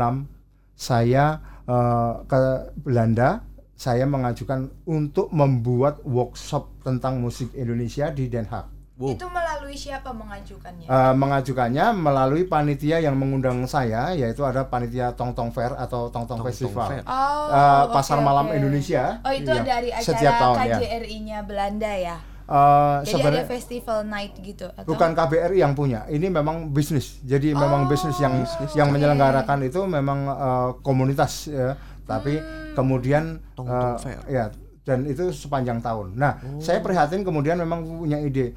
saya 0.73 1.43
eh, 1.67 2.13
ke 2.25 2.39
Belanda 2.79 3.43
saya 3.75 4.07
mengajukan 4.07 4.71
untuk 4.87 5.27
membuat 5.35 5.99
workshop 6.07 6.81
tentang 6.87 7.19
musik 7.19 7.51
Indonesia 7.51 8.07
di 8.15 8.31
Den 8.31 8.47
Haag. 8.47 8.72
Wow. 9.03 9.11
Itu 9.11 9.27
melalui 9.27 9.75
siapa 9.75 10.15
mengajukannya? 10.15 10.87
Eh, 10.87 11.13
mengajukannya 11.13 11.85
melalui 11.91 12.47
panitia 12.47 12.97
yang 12.97 13.19
mengundang 13.19 13.67
saya 13.67 14.15
yaitu 14.15 14.39
ada 14.41 14.63
panitia 14.63 15.11
Tong 15.11 15.35
Tong 15.35 15.51
Fair 15.51 15.75
atau 15.75 16.07
Tong 16.07 16.23
Tong, 16.23 16.39
Tong 16.39 16.39
Tong 16.39 16.47
Festival. 16.47 16.87
Fair. 16.87 17.03
Oh, 17.03 17.51
Eh, 17.51 17.83
oke, 17.83 17.91
Pasar 17.91 18.23
Malam 18.23 18.47
oke. 18.47 18.55
Indonesia. 18.55 19.19
Oh, 19.19 19.29
itu 19.29 19.51
Iya, 19.51 19.59
dari 19.61 19.89
setiap 19.93 20.31
acara 20.31 20.39
tahun, 20.39 20.55
ya. 20.55 20.77
KJRI-nya 20.79 21.37
Belanda 21.43 21.91
ya. 21.91 22.15
Eh, 22.43 22.55
Jadi 23.03 23.03
ada 23.03 23.03
sebenarnya 23.09 23.45
festival 23.45 23.99
night 24.05 24.33
gitu 24.37 24.65
atau 24.69 24.83
bukan 24.85 25.09
KBRI 25.11 25.57
yang 25.57 25.73
punya, 25.73 26.07
ini 26.07 26.27
memang 26.29 26.69
bisnis. 26.69 27.19
Jadi 27.21 27.51
memang 27.51 27.83
Oh, 27.83 27.89
bisnis 27.89 28.15
yang 28.17 28.39
yang 28.73 28.87
oke. 28.87 28.93
menyelenggarakan 28.93 29.63
itu 29.63 29.79
memang 29.81 30.19
eh, 30.27 30.69
komunitas 30.79 31.47
ya. 31.47 31.75
Tapi 32.03 32.35
Hmm. 32.35 32.71
kemudian 32.73 33.23
Tong 33.53 33.63
Tong 33.65 33.95
Fair. 33.97 34.19
ya 34.27 34.47
dan 34.81 35.03
itu 35.05 35.31
sepanjang 35.31 35.79
tahun. 35.79 36.11
Nah, 36.13 36.35
saya 36.57 36.79
prihatin 36.79 37.23
kemudian 37.23 37.55
memang 37.55 37.79
punya 37.83 38.15
ide 38.17 38.51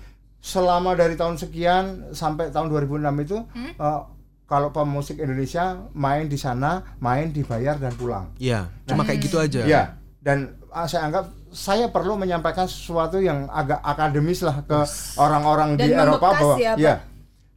selama 0.47 0.95
dari 0.95 1.19
tahun 1.19 1.35
sekian 1.35 2.15
sampai 2.15 2.55
tahun 2.55 2.71
2006 2.71 3.27
itu 3.27 3.39
Hmm? 3.51 3.73
eh, 3.75 4.01
kalau 4.47 4.71
pemusik 4.71 5.19
Indonesia 5.19 5.75
main 5.91 6.31
di 6.31 6.39
sana, 6.39 6.95
main 7.03 7.35
dibayar 7.35 7.75
dan 7.83 7.91
pulang. 7.99 8.31
Iya, 8.39 8.71
cuma 8.87 9.03
kayak 9.03 9.27
gitu 9.27 9.43
aja. 9.43 9.67
Iya, 9.67 9.83
dan 10.23 10.55
ah, 10.71 10.87
saya 10.87 11.11
anggap 11.11 11.35
saya 11.51 11.91
perlu 11.91 12.15
menyampaikan 12.15 12.71
sesuatu 12.71 13.19
yang 13.19 13.51
agak 13.51 13.83
akademis 13.83 14.47
lah 14.47 14.63
ke 14.63 14.87
orang-orang 15.19 15.75
di 15.75 15.91
Eropa 15.91 16.31
bahwa 16.31 16.55
ya, 16.63 16.79
ya 16.79 16.95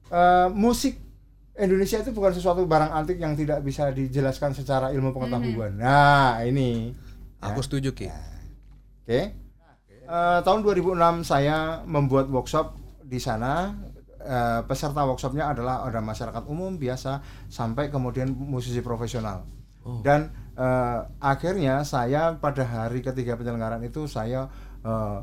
eh, 0.09 0.47
musik 0.49 0.97
Indonesia 1.59 2.01
itu 2.01 2.09
bukan 2.09 2.33
sesuatu 2.33 2.65
barang 2.65 2.89
antik 2.89 3.21
yang 3.21 3.37
tidak 3.37 3.61
bisa 3.61 3.93
dijelaskan 3.93 4.57
secara 4.57 4.89
ilmu 4.89 5.13
pengetahuan. 5.13 5.77
Nah, 5.77 6.41
ini 6.41 6.95
Aku 7.39 7.61
setuju 7.61 7.93
Ki. 7.93 8.09
Oke. 9.05 9.48
Eh, 10.09 10.39
tahun 10.41 10.65
2006 10.65 11.21
saya 11.21 11.85
membuat 11.85 12.33
workshop 12.33 12.73
di 13.05 13.21
sana. 13.21 13.77
Eh, 14.19 14.61
peserta 14.65 15.05
workshopnya 15.05 15.53
adalah 15.53 15.85
ada 15.85 16.01
masyarakat 16.01 16.43
umum 16.49 16.75
biasa 16.75 17.21
sampai 17.47 17.93
kemudian 17.93 18.33
musisi 18.33 18.81
profesional. 18.81 19.45
Oh. 19.85 20.01
Dan 20.01 20.33
eh, 20.57 20.99
akhirnya 21.21 21.85
saya 21.85 22.33
pada 22.41 22.65
hari 22.65 23.05
ketiga 23.05 23.37
penyelenggaraan 23.37 23.85
itu 23.85 24.09
saya 24.09 24.49
eh, 24.81 25.19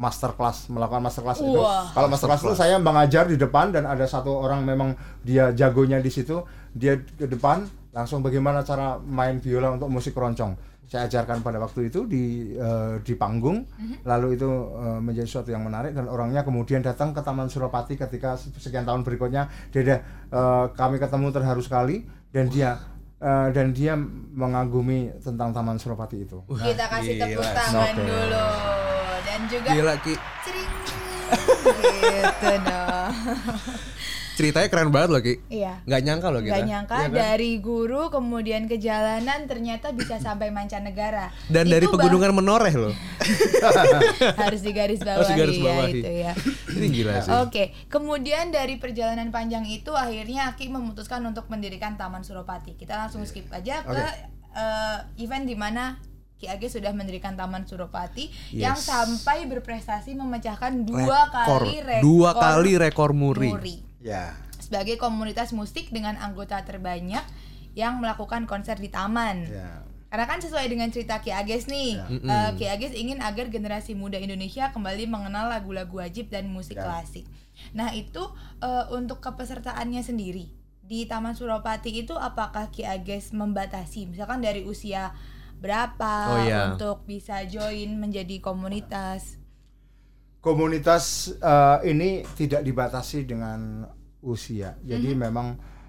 masterclass 0.00 0.72
melakukan 0.72 1.04
masterclass 1.04 1.44
itu. 1.44 1.60
Wah. 1.60 1.92
Kalau 1.92 2.08
masterclass 2.08 2.42
itu 2.48 2.56
saya 2.56 2.80
mengajar 2.80 3.28
di 3.28 3.36
depan 3.36 3.76
dan 3.76 3.84
ada 3.84 4.08
satu 4.08 4.40
orang 4.40 4.64
memang 4.64 4.96
dia 5.20 5.52
jagonya 5.52 6.00
di 6.00 6.08
situ, 6.08 6.40
dia 6.72 6.96
ke 6.96 7.28
depan 7.28 7.68
langsung 7.92 8.24
bagaimana 8.24 8.64
cara 8.64 8.96
main 8.96 9.36
biola 9.36 9.76
untuk 9.76 9.92
musik 9.92 10.16
keroncong. 10.16 10.56
Saya 10.88 11.04
ajarkan 11.04 11.44
pada 11.44 11.60
waktu 11.60 11.92
itu 11.92 12.08
di 12.08 12.56
eh, 12.56 12.96
di 13.04 13.12
panggung, 13.12 13.68
lalu 14.08 14.40
itu 14.40 14.48
eh, 14.48 15.00
menjadi 15.04 15.28
sesuatu 15.28 15.52
yang 15.52 15.60
menarik 15.60 15.92
dan 15.92 16.08
orangnya 16.08 16.40
kemudian 16.40 16.80
datang 16.80 17.12
ke 17.12 17.20
Taman 17.20 17.52
Suropati 17.52 17.92
ketika 17.92 18.40
sekian 18.40 18.88
tahun 18.88 19.04
berikutnya 19.04 19.52
dia 19.68 19.80
ada, 19.84 19.96
eh, 20.32 20.64
kami 20.72 20.96
ketemu 20.96 21.28
terharu 21.28 21.60
sekali 21.60 22.08
dan 22.32 22.48
dia 22.48 22.80
eh, 23.20 23.48
dan 23.52 23.76
dia 23.76 24.00
mengagumi 24.32 25.12
tentang 25.20 25.52
Taman 25.52 25.76
Suropati 25.76 26.24
itu. 26.24 26.40
kita 26.48 26.84
kasih 26.88 27.20
tepuk 27.20 27.44
tangan 27.44 27.92
Oke. 27.92 28.02
dulu 28.08 28.48
dan 29.28 29.40
juga 29.44 29.68
Gila 29.76 29.94
Ki. 30.00 30.14
cering 30.40 30.72
gitu 31.68 32.52
dong. 32.64 33.12
Ceritanya 34.38 34.68
keren 34.68 34.88
banget 34.88 35.10
loh 35.10 35.18
Ki. 35.18 35.34
Iya. 35.50 35.82
Nggak 35.82 36.00
nyangka 36.00 36.28
loh 36.28 36.38
kita. 36.38 36.54
Gak 36.54 36.62
nyangka 36.64 36.94
Iya 36.94 37.02
kan? 37.02 37.10
dari 37.12 37.52
guru 37.58 38.02
kemudian 38.06 38.62
ke 38.64 38.78
jalanan 38.78 39.40
ternyata 39.44 39.90
bisa 39.90 40.16
sampai 40.16 40.48
mancanegara. 40.48 41.34
Dan 41.46 41.66
dari 41.66 41.82
Itu 41.82 41.90
bah- 41.90 42.06
pegunungan 42.06 42.30
menoreh 42.32 42.70
loh. 42.72 42.94
harus 44.38 44.60
digaris 44.60 45.00
bawahi, 45.00 45.16
Harus 45.16 45.28
digaris 45.28 45.56
ya 45.56 45.64
bawahi. 45.64 45.92
itu 45.92 46.10
ya. 46.16 46.32
Ini 46.70 46.86
gila 46.88 47.14
sih. 47.18 47.30
Oke, 47.40 47.62
kemudian 47.88 48.48
dari 48.48 48.76
perjalanan 48.76 49.28
panjang 49.28 49.66
itu 49.66 49.90
akhirnya 49.90 50.48
Aki 50.48 50.70
memutuskan 50.70 51.20
untuk 51.24 51.46
mendirikan 51.48 51.94
Taman 51.94 52.22
Suropati. 52.22 52.74
Kita 52.74 52.94
langsung 52.96 53.24
skip 53.24 53.50
aja 53.50 53.82
ke 53.82 53.90
Oke. 53.90 54.06
eh, 54.54 54.98
event 55.18 55.44
di 55.44 55.54
mana 55.54 55.98
Ki 56.34 56.46
Age 56.46 56.70
sudah 56.70 56.94
mendirikan 56.94 57.34
Taman 57.34 57.66
Suropati 57.66 58.30
yang 58.52 58.72
Yes. 58.72 58.86
sampai 58.86 59.44
berprestasi 59.44 60.14
memecahkan 60.14 60.86
dua 60.86 61.26
Rekor. 61.26 61.66
kali 61.66 61.74
rekor 61.80 62.00
Dua 62.00 62.30
kali 62.32 62.72
rekor 62.76 63.10
muri. 63.10 63.50
Ya. 63.98 64.34
sebagai 64.58 64.94
komunitas 64.94 65.50
musik 65.50 65.88
dengan 65.88 66.14
anggota 66.18 66.60
terbanyak 66.62 67.24
yang 67.72 67.98
melakukan 67.98 68.44
konser 68.44 68.76
di 68.76 68.90
taman. 68.90 69.48
Ya. 69.48 69.82
Karena 70.08 70.24
kan 70.24 70.40
sesuai 70.40 70.68
dengan 70.68 70.88
cerita 70.88 71.20
Ki 71.20 71.32
Ages 71.32 71.68
nih, 71.68 72.00
eh, 72.00 72.50
Ki 72.56 72.64
Ages 72.64 72.92
ingin 72.92 73.20
agar 73.20 73.48
generasi 73.48 73.92
muda 73.92 74.16
Indonesia 74.16 74.72
kembali 74.72 75.04
mengenal 75.04 75.48
lagu-lagu 75.48 76.00
wajib 76.00 76.28
dan 76.28 76.48
musik 76.48 76.76
Ya. 76.76 76.84
klasik. 76.84 77.24
Nah 77.72 77.92
itu 77.92 78.24
eh, 78.60 78.84
untuk 78.90 79.20
kepesertaannya 79.20 80.00
sendiri 80.00 80.48
di 80.80 81.04
Taman 81.04 81.36
Suropati 81.36 81.92
itu 81.92 82.16
apakah 82.16 82.68
Ki 82.68 82.84
Ages 82.84 83.32
membatasi, 83.32 84.08
misalkan 84.08 84.40
dari 84.40 84.64
usia 84.64 85.12
berapa 85.58 86.14
Oh, 86.28 86.38
iya. 86.40 86.72
untuk 86.72 87.02
bisa 87.04 87.42
join 87.44 87.96
menjadi 87.96 88.38
komunitas? 88.38 89.36
komunitas 90.38 91.34
eh, 91.34 91.78
ini 91.90 92.22
tidak 92.32 92.62
dibatasi 92.62 93.26
dengan 93.26 93.84
usia. 94.20 94.74
Jadi 94.82 95.14
Mhm. 95.14 95.20
memang 95.20 95.48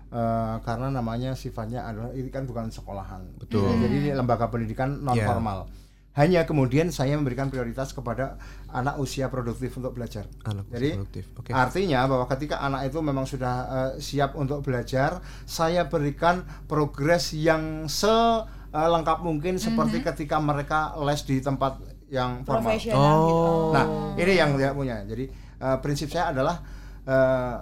eh, 0.09 0.55
karena 0.65 0.89
namanya 0.89 1.37
sifatnya 1.37 1.85
adalah 1.85 2.09
ini 2.17 2.33
kan 2.33 2.49
bukan 2.49 2.73
sekolahan. 2.73 3.21
Betul. 3.37 3.69
Jadi 3.77 3.95
ini 3.95 4.09
lembaga 4.09 4.49
pendidikan 4.49 5.05
non 5.05 5.13
formal. 5.13 5.69
Hanya 6.17 6.43
kemudian 6.43 6.89
saya 6.89 7.13
memberikan 7.13 7.53
prioritas 7.53 7.93
kepada 7.93 8.41
anak 8.73 8.97
usia 8.97 9.29
produktif 9.29 9.69
untuk 9.77 9.93
belajar. 9.93 10.25
Anak 10.43 10.65
Jadi 10.73 10.97
produktif, 10.97 11.25
oke. 11.37 11.53
artinya 11.53 12.09
bahwa 12.09 12.25
ketika 12.25 12.57
anak 12.57 12.89
itu 12.89 12.99
memang 12.99 13.29
sudah 13.29 13.55
eh, 13.69 13.91
siap 14.01 14.33
untuk 14.33 14.65
belajar, 14.65 15.21
saya 15.45 15.85
berikan 15.85 16.41
progres 16.65 17.37
yang 17.37 17.85
selengkap 17.85 19.21
mungkin 19.21 19.61
seperti 19.61 20.01
ketika 20.01 20.41
mereka 20.41 20.97
les 21.05 21.21
di 21.21 21.37
tempat 21.39 21.77
yang 22.09 22.41
formal. 22.41 22.73
Profesional 22.73 23.17
gitu. 23.29 23.45
Oh. 23.45 23.69
Nah, 23.71 23.85
ini 24.17 24.33
yang 24.33 24.57
dia 24.57 24.73
punya. 24.73 25.05
Jadi 25.05 25.29
eh, 25.61 25.77
prinsip 25.79 26.09
saya 26.09 26.33
adalah 26.33 26.57
eh, 27.05 27.55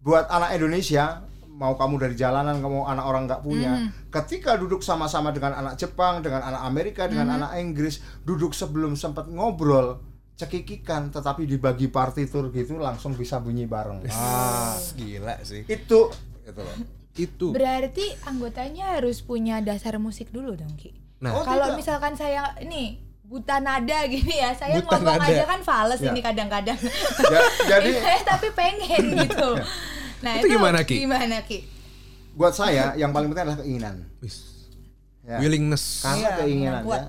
buat 0.00 0.28
anak 0.28 0.56
Indonesia 0.56 1.24
mau 1.50 1.76
kamu 1.76 2.00
dari 2.00 2.16
jalanan, 2.16 2.56
kamu 2.64 2.88
anak 2.88 3.04
orang 3.04 3.28
nggak 3.28 3.44
punya, 3.44 3.92
ketika 4.08 4.56
duduk 4.56 4.80
sama-sama 4.80 5.28
dengan 5.28 5.52
anak 5.52 5.76
Jepang, 5.76 6.24
dengan 6.24 6.40
anak 6.40 6.64
Amerika, 6.64 7.04
dengan 7.04 7.36
anak 7.36 7.60
Inggris, 7.60 8.00
duduk 8.24 8.56
sebelum 8.56 8.96
sempat 8.96 9.28
ngobrol, 9.28 10.00
cekikikan, 10.40 11.12
tetapi 11.12 11.44
dibagi 11.44 11.92
partitur 11.92 12.48
gitu 12.48 12.80
langsung 12.80 13.12
bisa 13.12 13.44
bunyi 13.44 13.68
bareng. 13.68 14.08
Ah, 14.08 14.72
Gila 14.96 15.36
sih. 15.44 15.68
itu 15.68 16.08
itu 16.48 16.60
loh. 16.64 16.76
Itu. 17.12 17.46
Berarti 17.52 18.08
anggotanya 18.24 18.96
harus 18.96 19.20
punya 19.20 19.60
dasar 19.60 20.00
musik 20.00 20.32
dulu 20.32 20.56
dong 20.56 20.72
Ki. 20.80 20.96
Nah, 21.20 21.36
Oh, 21.36 21.44
Kalau 21.44 21.76
misalkan 21.76 22.16
saya 22.16 22.56
ini 22.64 23.04
buta 23.30 23.56
nada 23.56 23.98
gini 24.04 24.34
ya, 24.36 24.50
saya 24.52 24.74
Buta 24.76 24.98
ngomong 24.98 25.16
nada. 25.16 25.30
aja 25.30 25.44
kan 25.46 25.60
fals 25.62 26.02
Ya. 26.02 26.10
ini 26.10 26.18
kadang-kadang. 26.18 26.74
Ja- 27.22 27.50
jadi 27.68 27.90
saya 28.02 28.20
tapi 28.26 28.48
pengen 28.50 29.04
gitu. 29.22 29.50
Nah 30.20 30.32
Itu 30.36 30.46
gimana, 30.50 30.82
Ki? 30.82 30.98
Gimana 31.00 31.38
Ki? 31.40 31.62
buat 32.32 32.50
saya 32.52 32.94
yang 32.94 33.10
paling 33.10 33.26
penting 33.28 33.44
adalah 33.44 33.58
keinginan. 33.58 33.94
Wis. 34.18 34.66
Ya. 35.22 35.38
Willingness. 35.38 36.02
karena 36.02 36.18
Iya, 36.18 36.30
keinginan 36.36 36.82
ya 36.82 37.02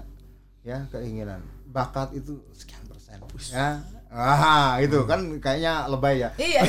ya 0.61 0.77
keinginan 0.87 1.41
bakat 1.65 2.13
itu 2.13 2.37
sekian 2.53 2.85
persen 2.85 3.17
ya 3.49 3.81
ah 4.07 4.77
itu 4.77 4.93
kan 5.03 5.17
kayaknya 5.37 5.87
lebay 5.87 6.21
ya 6.21 6.29
Iya, 6.35 6.61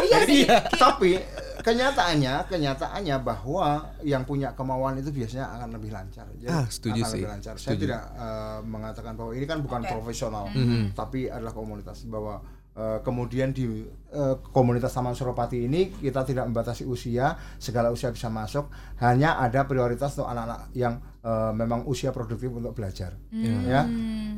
iya 0.00 0.18
sih. 0.24 0.48
tapi 0.72 1.20
kenyataannya 1.66 2.46
kenyataannya 2.46 3.16
bahwa 3.20 3.82
yang 4.00 4.22
punya 4.22 4.54
kemauan 4.54 4.94
itu 4.96 5.10
biasanya 5.10 5.50
akan 5.50 5.74
lebih 5.74 5.90
lancar. 5.90 6.30
Jadi 6.38 6.46
Ah, 6.46 6.62
setuju 6.64 7.02
akan 7.02 7.10
sih. 7.10 7.18
lebih 7.18 7.30
lancar. 7.34 7.54
Saya 7.56 7.74
Setuju. 7.74 7.82
tidak 7.82 8.02
eh, 8.14 8.58
mengatakan 8.62 9.12
bahwa 9.12 9.32
ini 9.34 9.44
kan 9.44 9.58
bukan 9.58 9.82
Oke. 9.82 9.90
profesional 9.90 10.46
Mhm. 10.48 10.94
tapi 10.94 11.26
adalah 11.26 11.50
komunitas. 11.50 12.06
Bahwa 12.06 12.38
eh, 12.72 12.98
kemudian 13.02 13.50
di 13.50 13.82
eh, 14.12 14.34
komunitas 14.52 14.92
Taman 14.92 15.12
Suropati 15.12 15.64
ini 15.64 15.90
kita 15.90 16.22
tidak 16.22 16.46
membatasi 16.46 16.86
usia 16.86 17.34
segala 17.58 17.90
usia 17.90 18.14
bisa 18.14 18.30
masuk. 18.30 18.70
Hanya 18.96 19.34
ada 19.36 19.64
prioritas 19.64 20.14
untuk 20.14 20.30
anak-anak 20.30 20.70
yang 20.72 20.94
eh, 21.20 21.52
memang 21.52 21.82
usia 21.84 22.14
produktif 22.14 22.46
untuk 22.48 22.70
belajar. 22.72 23.18
Ya. 23.34 23.82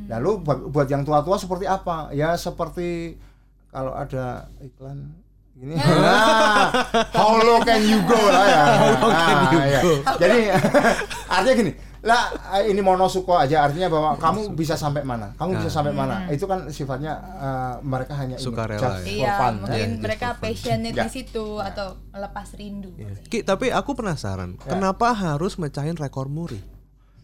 Lalu 0.08 0.40
buat, 0.40 0.58
buat 0.72 0.88
yang 0.88 1.04
tua-tua 1.04 1.36
seperti 1.36 1.68
apa? 1.68 2.08
Ya 2.10 2.32
seperti 2.32 3.20
kalau 3.68 3.92
ada 3.92 4.48
iklan 4.58 5.12
ini 5.58 5.74
nah, 5.74 6.70
how 7.10 7.34
low 7.36 7.58
can 7.60 7.82
you 7.82 7.98
go 8.02 8.14
lah 8.16 8.44
ya 8.44 8.62
How 8.62 8.90
low 8.96 9.10
can 9.10 9.34
Nah, 9.34 9.50
you 9.50 9.60
ya. 9.68 9.80
go? 9.80 9.92
jadi 10.16 10.38
artinya 11.34 11.56
gini 11.56 11.72
lah 11.98 12.30
ini 12.62 12.78
monosuko 12.78 13.34
aja 13.34 13.66
artinya 13.66 13.90
bahwa 13.90 14.14
kamu 14.14 14.54
bisa 14.54 14.74
sampai 14.74 15.02
mana 15.02 15.34
kamu 15.34 15.58
bisa 15.58 15.66
Nah. 15.66 15.74
sampai 15.74 15.92
mana 15.92 16.16
itu 16.28 16.46
kan 16.46 16.70
sifatnya 16.70 17.12
eh, 17.18 17.74
mereka 17.82 18.14
hanya 18.14 18.38
ini, 18.38 18.44
Sukarela 18.44 18.78
just 18.78 19.02
ya. 19.02 19.10
Iya, 19.10 19.32
fun, 19.36 19.54
mungkin 19.58 19.74
ya. 19.74 19.86
just 19.88 20.00
mereka 20.00 20.28
passionate 20.36 20.94
Ya. 20.94 21.04
di 21.04 21.10
situ 21.10 21.46
atau 21.58 21.98
melepas 22.08 22.54
rindu. 22.54 22.94
Iya. 22.94 23.18
Ki, 23.24 23.42
tapi 23.42 23.68
aku 23.68 23.92
penasaran, 23.92 24.54
Ya. 24.58 24.72
kenapa 24.72 25.10
harus 25.10 25.58
mecahin 25.58 25.94
rekor 25.94 26.26
muri? 26.28 26.62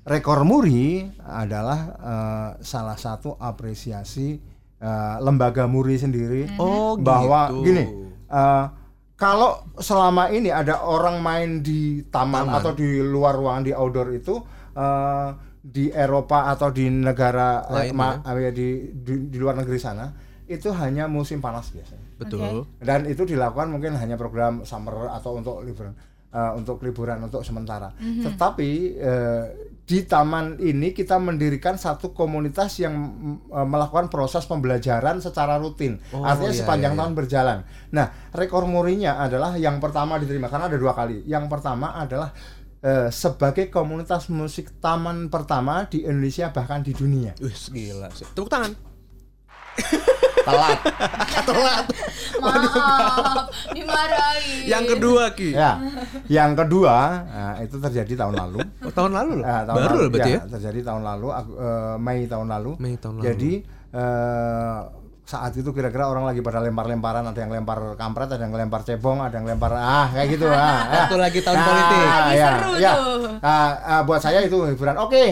rekor 0.05 0.43
muri 0.43 1.07
adalah 1.25 1.81
eh, 1.97 2.49
salah 2.61 2.99
satu 2.99 3.39
apresiasi 3.39 4.37
eh, 4.77 5.17
lembaga 5.19 5.65
muri 5.65 5.97
sendiri 5.97 6.51
Oh, 6.59 6.99
bahwa 6.99 7.49
gitu. 7.49 7.63
gini 7.65 7.85
eh, 8.35 8.67
kalau 9.15 9.63
selama 9.79 10.27
ini 10.35 10.51
ada 10.51 10.83
orang 10.83 11.23
main 11.23 11.63
di 11.63 12.03
taman, 12.11 12.51
Taman. 12.51 12.59
atau 12.59 12.71
di 12.75 12.99
luar 12.99 13.39
ruangan 13.39 13.63
di 13.63 13.73
outdoor 13.73 14.11
itu 14.11 14.35
eh, 14.75 15.29
di 15.65 15.89
Eropa 15.89 16.51
atau 16.51 16.69
di 16.75 16.91
negara 16.91 17.63
eh, 17.71 17.89
Lain, 17.89 17.95
ma- 17.95 18.21
eh, 18.21 18.53
di, 18.53 18.91
di 18.93 19.31
di 19.31 19.39
luar 19.39 19.57
negeri 19.57 19.79
sana 19.79 20.11
itu 20.45 20.69
hanya 20.77 21.09
musim 21.09 21.41
panas 21.41 21.73
biasanya 21.73 22.05
Betul. 22.21 22.69
dan 22.85 23.09
itu 23.09 23.25
dilakukan 23.25 23.73
mungkin 23.73 23.97
hanya 23.97 24.21
program 24.21 24.61
summer 24.69 25.09
atau 25.09 25.41
untuk 25.41 25.65
liburan 25.65 25.97
eh, 26.29 26.53
untuk 26.59 26.83
liburan 26.85 27.23
untuk 27.25 27.41
sementara. 27.47 27.95
Tetapi 27.97 28.71
eh, 28.99 29.45
di 29.85 30.09
taman 30.09 30.57
ini 30.65 30.97
kita 30.97 31.21
mendirikan 31.21 31.77
satu 31.77 32.17
komunitas 32.17 32.81
yang 32.81 32.97
eh, 33.53 33.67
melakukan 33.69 34.09
proses 34.09 34.49
pembelajaran 34.49 35.21
secara 35.21 35.61
rutin. 35.61 36.01
Oh, 36.17 36.25
Artinya 36.25 36.53
iya, 36.57 36.61
sepanjang 36.65 36.93
iya, 36.93 36.97
iya. 36.97 37.03
tahun 37.05 37.13
berjalan. 37.13 37.59
Nah, 37.93 38.07
rekor 38.33 38.65
murinya 38.65 39.21
adalah 39.21 39.61
yang 39.61 39.77
pertama 39.85 40.17
diterima 40.17 40.49
karena 40.49 40.73
ada 40.73 40.79
dua 40.81 40.97
kali. 40.97 41.21
Yang 41.29 41.53
pertama 41.53 41.93
adalah 42.01 42.33
eh, 42.81 43.13
sebagai 43.13 43.69
komunitas 43.69 44.33
musik 44.33 44.81
taman 44.81 45.29
pertama 45.29 45.85
di 45.85 46.09
Indonesia 46.09 46.49
bahkan 46.49 46.81
di 46.81 46.97
dunia. 46.97 47.37
Wih, 47.45 47.53
gila 47.53 48.09
sih. 48.17 48.25
Tepuk 48.33 48.49
tangan. 48.49 48.73
Telat. 50.45 50.79
Telat. 51.43 51.85
Maaf, 52.37 53.49
dimarahi. 53.71 54.67
Yang 54.67 54.85
kedua, 54.93 55.23
Ki. 55.33 55.51
ya. 55.51 55.81
Yang 56.27 56.51
kedua, 56.59 56.97
nah, 57.25 57.55
itu 57.59 57.77
terjadi 57.79 58.13
tahun 58.19 58.35
lalu. 58.37 58.59
Oh, 58.81 58.93
tahun 58.93 59.13
lalu 59.13 59.33
loh. 59.41 59.45
Ah, 59.45 59.63
tahun 59.63 59.77
Baru 59.79 59.87
lalu, 59.89 59.99
loh 59.99 60.11
berarti 60.11 60.33
ya. 60.33 60.41
terjadi 60.51 60.81
tahun 60.85 61.03
lalu 61.03 61.27
Ag- 61.31 61.57
eh, 61.57 61.95
Mei 61.97 62.21
tahun 62.25 62.47
lalu 62.49 62.71
Mei 62.77 62.95
tahun 62.95 63.15
lalu. 63.17 63.25
jadi 63.27 63.53
eh, 63.95 64.79
saat 65.25 65.53
itu 65.55 65.71
kira-kira 65.71 66.05
orang 66.05 66.25
lagi 66.25 66.41
pada 66.41 66.61
lempar-lemparan 66.61 67.25
ada 67.25 67.39
yang 67.39 67.49
lempar 67.51 67.97
kampret 67.97 68.29
ada 68.29 68.45
yang 68.45 68.53
lempar 68.53 68.85
cebong 68.85 69.19
ada 69.19 69.33
yang 69.33 69.49
lempar 69.49 69.73
ah 69.73 70.13
kayak 70.13 70.29
gitu 70.31 70.45
ah 70.47 70.61
ya. 70.85 71.01
Waktu 71.01 71.17
lagi 71.19 71.41
tahun 71.41 71.57
Nah, 71.57 71.65
politik. 71.65 71.97
Lagi 72.05 72.35
ya, 72.35 72.49
seru 72.51 72.73
ya. 72.77 72.93
tuh. 72.93 73.25
Ah, 73.41 73.71
ah, 73.81 74.01
buat 74.03 74.21
saya 74.21 74.39
itu 74.43 74.59
hiburan 74.63 74.97
oke 74.99 75.25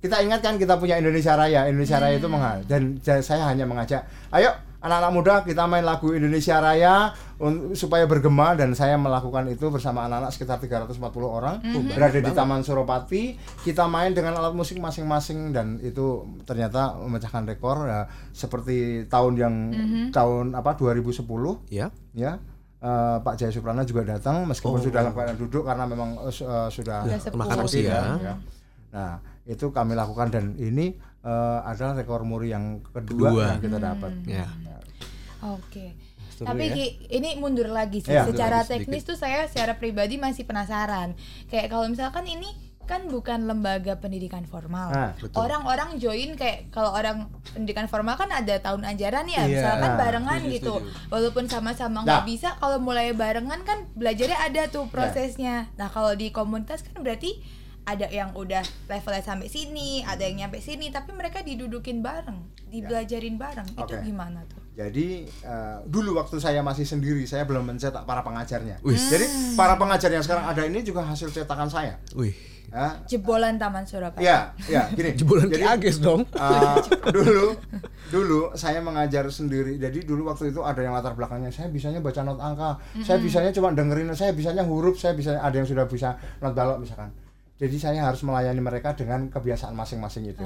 kita 0.00 0.16
ingatkan 0.18 0.56
kita 0.56 0.74
punya 0.74 0.96
Indonesia 0.96 1.32
Raya 1.34 1.64
Indonesia 1.66 1.96
Raya 1.96 2.16
itu 2.16 2.24
Hmm. 2.24 2.34
menghal 2.34 2.56
dan 2.64 2.82
saya 3.20 3.44
hanya 3.46 3.64
mengajak 3.64 4.00
ayo 4.30 4.48
anak-anak 4.80 5.12
muda 5.12 5.34
kita 5.42 5.64
main 5.66 5.84
lagu 5.84 6.08
Indonesia 6.10 6.56
Raya 6.56 7.12
supaya 7.74 8.04
bergema 8.04 8.52
dan 8.54 8.72
saya 8.72 8.96
melakukan 8.96 9.44
itu 9.46 9.68
bersama 9.68 10.04
anak-anak 10.04 10.28
sekitar 10.30 10.56
340 10.56 10.96
orang 11.26 11.60
Hmm. 11.60 11.84
berada 11.86 12.16
di 12.16 12.30
Taman 12.30 12.60
Suropati 12.60 13.36
kita 13.60 13.84
main 13.86 14.10
dengan 14.10 14.34
alat 14.34 14.52
musik 14.52 14.76
masing-masing 14.78 15.50
dan 15.50 15.76
itu 15.78 16.24
ternyata 16.42 16.96
memecahkan 16.96 17.44
rekor 17.46 17.84
ya, 17.84 18.04
seperti 18.30 18.76
tahun 19.06 19.32
yang 19.36 19.54
Hmm. 19.68 20.08
tahun 20.10 20.44
apa 20.54 20.72
2010 20.74 21.60
Ya. 21.68 21.92
ya 22.14 22.40
eh, 22.78 23.16
Pak 23.20 23.36
Jaya 23.36 23.52
Suprana 23.52 23.84
juga 23.84 24.00
datang 24.02 24.44
meskipun 24.44 24.80
sudah 24.80 25.04
dalam 25.04 25.12
keadaan 25.12 25.36
duduk 25.36 25.60
karena 25.62 25.84
memang 25.84 26.16
eh, 26.24 26.32
sudah 26.70 27.04
sepuh. 27.20 27.36
makan 27.36 27.56
usia. 27.62 28.16
ya. 28.16 28.34
Nah, 28.90 29.20
itu 29.50 29.74
kami 29.74 29.98
lakukan 29.98 30.30
dan 30.30 30.54
ini 30.54 30.94
eh, 31.20 31.58
adalah 31.66 31.98
rekor 31.98 32.22
muri 32.22 32.54
yang 32.54 32.78
kedua, 32.86 33.34
Kedua. 33.34 33.42
yang 33.50 33.60
kita 33.60 33.78
dapat. 33.82 34.12
Ya. 34.24 34.46
Oke. 35.42 35.96
Seru 36.30 36.46
Tapi 36.48 36.64
ya. 36.72 36.86
Ini 37.10 37.36
mundur 37.36 37.68
lagi 37.68 38.00
sih. 38.00 38.12
Iya, 38.12 38.24
secara 38.24 38.64
teknis 38.64 39.04
tuh 39.04 39.18
saya 39.18 39.44
secara 39.44 39.76
pribadi 39.76 40.16
masih 40.16 40.48
penasaran. 40.48 41.12
Kayak 41.52 41.68
kalau 41.68 41.84
misalkan 41.88 42.24
ini 42.24 42.48
kan 42.84 43.06
bukan 43.06 43.46
lembaga 43.46 44.02
pendidikan 44.02 44.42
formal. 44.50 44.90
Ah. 44.90 45.14
Orang-orang 45.38 46.02
join 46.02 46.34
kayak 46.34 46.74
kalau 46.74 46.90
orang 46.90 47.30
pendidikan 47.54 47.86
formal 47.86 48.18
kan 48.18 48.26
ada 48.34 48.58
tahun 48.58 48.82
ajaran 48.82 49.30
ya, 49.30 49.46
Iya. 49.46 49.62
misalkan 49.62 49.90
barengan 49.94 50.40
setuju, 50.42 50.54
gitu. 50.58 50.74
setuju. 50.82 51.06
Walaupun 51.06 51.44
sama-sama 51.46 52.02
Nah. 52.02 52.02
nggak 52.02 52.24
bisa, 52.26 52.48
kalau 52.58 52.82
mulai 52.82 53.14
barengan 53.14 53.62
kan 53.62 53.86
belajarnya 53.94 54.42
ada 54.42 54.62
tuh 54.66 54.90
prosesnya. 54.90 55.70
Nah 55.78 55.86
kalau 55.86 56.18
di 56.18 56.34
komunitas 56.34 56.82
kan 56.82 56.98
berarti 56.98 57.38
ada 57.86 58.06
yang 58.06 58.30
udah 58.36 58.62
levelnya 58.86 59.24
sampai 59.24 59.48
sini, 59.48 60.04
ada 60.04 60.22
yang 60.22 60.46
nyampe 60.46 60.60
sini, 60.62 60.92
tapi 60.92 61.16
mereka 61.16 61.40
didudukin 61.40 62.04
bareng, 62.04 62.38
dibelajarin 62.68 63.36
bareng. 63.40 63.68
Itu 63.74 63.94
Oke. 63.96 64.04
gimana 64.04 64.44
tuh? 64.46 64.60
Jadi 64.76 65.26
eh, 65.26 65.78
dulu 65.84 66.16
waktu 66.16 66.38
saya 66.38 66.62
masih 66.64 66.86
sendiri, 66.86 67.24
saya 67.26 67.44
belum 67.44 67.66
mencetak 67.66 68.06
para 68.06 68.22
pengajarnya. 68.22 68.80
Wih. 68.80 68.96
Jadi 68.96 69.56
para 69.58 69.74
pengajar 69.76 70.08
yang 70.12 70.24
sekarang 70.24 70.46
ada 70.46 70.62
ini 70.64 70.80
juga 70.86 71.04
hasil 71.04 71.32
cetakan 71.32 71.68
saya. 71.68 71.98
Wih. 72.14 72.32
Ya, 72.70 73.02
Jebolan 73.02 73.58
Taman 73.58 73.82
Surabaya. 73.82 74.22
ya, 74.22 74.38
ya, 74.70 74.86
gini. 74.94 75.10
Jebolan 75.18 75.50
Jadi, 75.50 75.66
Ages 75.66 75.98
dong. 75.98 76.22
Uh, 76.38 76.78
dulu 77.18 77.58
dulu 78.10 78.40
saya 78.58 78.82
mengajar 78.82 79.26
sendiri 79.30 79.78
jadi 79.78 80.02
dulu 80.02 80.34
waktu 80.34 80.50
itu 80.50 80.60
ada 80.66 80.82
yang 80.82 80.98
latar 80.98 81.14
belakangnya 81.14 81.54
saya 81.54 81.70
bisanya 81.70 82.02
baca 82.02 82.26
not 82.26 82.42
angka 82.42 82.82
saya 83.06 83.22
bisanya 83.22 83.54
cuma 83.54 83.70
dengerin 83.70 84.10
saya 84.18 84.34
bisanya 84.34 84.66
huruf 84.66 84.98
saya 84.98 85.14
bisa 85.14 85.38
ada 85.38 85.54
yang 85.54 85.62
sudah 85.62 85.86
bisa 85.86 86.18
not 86.42 86.50
balok 86.50 86.82
misalkan 86.82 87.14
jadi 87.60 87.76
saya 87.76 88.00
harus 88.08 88.24
melayani 88.24 88.64
mereka 88.64 88.96
dengan 88.96 89.28
kebiasaan 89.28 89.76
masing-masing 89.76 90.32
itu 90.32 90.42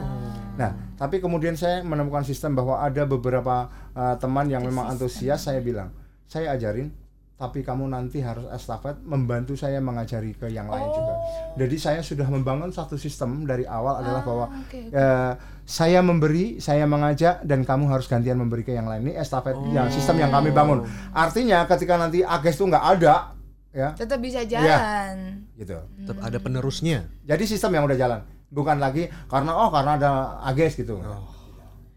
nah 0.59 0.75
tapi 0.99 1.23
kemudian 1.23 1.55
saya 1.55 1.87
menemukan 1.87 2.27
sistem 2.27 2.59
bahwa 2.59 2.83
ada 2.83 3.07
beberapa 3.07 3.71
uh, 3.95 4.19
teman 4.19 4.51
yang 4.51 4.67
memang 4.67 4.91
antusias 4.91 5.47
saya 5.47 5.63
bilang 5.63 5.95
saya 6.27 6.51
ajarin 6.59 6.91
tapi 7.35 7.67
kamu 7.67 7.91
nanti 7.91 8.23
harus 8.23 8.47
estafet 8.55 8.95
membantu 9.03 9.59
saya 9.59 9.83
mengajari 9.83 10.39
ke 10.39 10.47
yang 10.55 10.71
lain 10.71 10.87
juga. 10.87 11.15
Jadi 11.59 11.77
saya 11.83 12.01
sudah 12.01 12.31
membangun 12.31 12.71
satu 12.71 12.95
sistem 12.95 13.43
dari 13.43 13.67
awal 13.67 13.99
adalah 13.99 14.23
bahwa 14.23 14.47
oke, 14.55 14.71
oke. 14.71 14.95
eh, 14.95 15.33
saya 15.67 15.99
memberi, 15.99 16.63
saya 16.63 16.87
mengajak 16.87 17.43
dan 17.43 17.67
kamu 17.67 17.91
harus 17.91 18.07
gantian 18.07 18.39
memberi 18.39 18.63
ke 18.63 18.71
yang 18.79 18.87
lain. 18.87 19.11
Ini 19.11 19.19
estafet 19.19 19.59
yang 19.75 19.91
sistem 19.91 20.23
yang 20.23 20.31
kami 20.31 20.55
bangun. 20.55 20.87
Artinya 21.11 21.67
ketika 21.67 21.99
nanti 21.99 22.23
Ages 22.23 22.55
itu 22.55 22.71
nggak 22.71 22.87
ada, 22.97 23.35
ya, 23.75 23.91
Tetap 23.93 24.19
bisa 24.19 24.41
Iya. 24.41 24.49
jalan. 24.49 25.15
gitu. 25.55 25.77
Tetap 26.01 26.17
ada 26.21 26.39
penerusnya. 26.39 27.11
Jadi 27.23 27.45
sistem 27.45 27.75
yang 27.75 27.85
udah 27.85 27.95
jalan, 27.95 28.21
bukan 28.49 28.79
lagi 28.79 29.11
karena 29.27 29.51
oh 29.53 29.69
karena 29.69 29.99
ada 29.99 30.11
Ages 30.45 30.75
gitu. 30.77 31.03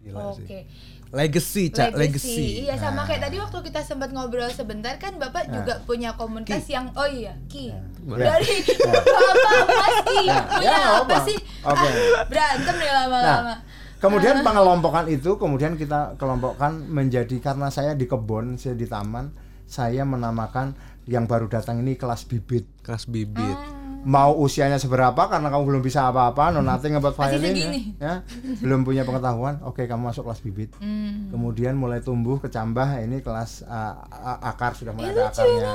Gila 0.02 0.34
Oke. 0.34 0.44
sih. 0.44 0.64
Legacy, 1.08 1.72
Cak, 1.72 1.96
legacy. 1.96 2.68
Iya 2.68 2.76
sama 2.76 3.08
kayak 3.08 3.24
tadi 3.24 3.40
waktu 3.40 3.56
kita 3.64 3.80
sempat 3.80 4.12
ngobrol 4.12 4.52
sebentar 4.52 4.92
kan 4.98 5.16
Bapak 5.16 5.48
juga 5.48 5.80
punya 5.82 6.12
komunitas 6.12 6.68
yang 6.68 6.92
oh 6.94 7.08
iya 7.08 7.32
Ki. 7.48 7.72
Ya. 7.72 7.80
Dari 8.28 8.60
Bapak 8.84 9.56
Mas 9.72 9.98
Ki 10.04 10.20
Ya, 10.28 10.40
punya 10.44 10.68
ya, 10.68 10.78
apa 11.00 11.08
apa. 11.08 11.18
sih? 11.24 11.38
Oke. 11.64 11.88
Ah, 11.88 11.92
berantem 12.28 12.76
deh 12.76 12.92
lama-lama. 12.92 13.40
Nah, 13.46 13.58
kemudian 13.98 14.44
pengelompokan 14.44 15.08
itu 15.08 15.40
kemudian 15.40 15.74
kita 15.74 16.20
kelompokkan 16.20 16.76
menjadi 16.84 17.40
karena 17.40 17.72
saya 17.72 17.96
di 17.96 18.04
kebun, 18.04 18.60
saya 18.60 18.76
di 18.76 18.84
taman, 18.84 19.32
saya 19.68 20.08
menamakan 20.08 20.74
yang 21.08 21.28
baru 21.28 21.48
datang 21.52 21.84
ini 21.84 22.00
kelas 22.00 22.28
bibit. 22.28 22.68
Kelas 22.84 23.08
bibit. 23.08 23.56
Mau 24.08 24.40
usianya 24.40 24.80
seberapa 24.80 25.20
karena 25.28 25.52
kamu 25.52 25.64
belum 25.68 25.84
bisa 25.84 26.08
apa-apa, 26.08 26.56
no 26.56 26.64
nothing 26.64 26.96
about 26.96 27.12
violin 27.12 27.52
ya, 27.52 27.68
ya. 28.00 28.14
belum 28.64 28.88
punya 28.88 29.04
pengetahuan, 29.04 29.60
oke 29.68 29.84
kamu 29.84 30.16
masuk 30.16 30.32
kelas 30.32 30.40
bibit. 30.40 30.72
Hmm. 30.80 31.28
Kemudian 31.28 31.76
mulai 31.76 32.00
tumbuh 32.00 32.40
kecambah 32.40 33.04
ini 33.04 33.20
kelas 33.20 33.68
uh, 33.68 34.00
a- 34.08 34.42
akar 34.48 34.80
sudah 34.80 34.96
mulai 34.96 35.12
ada 35.12 35.28
akarnya. 35.28 35.74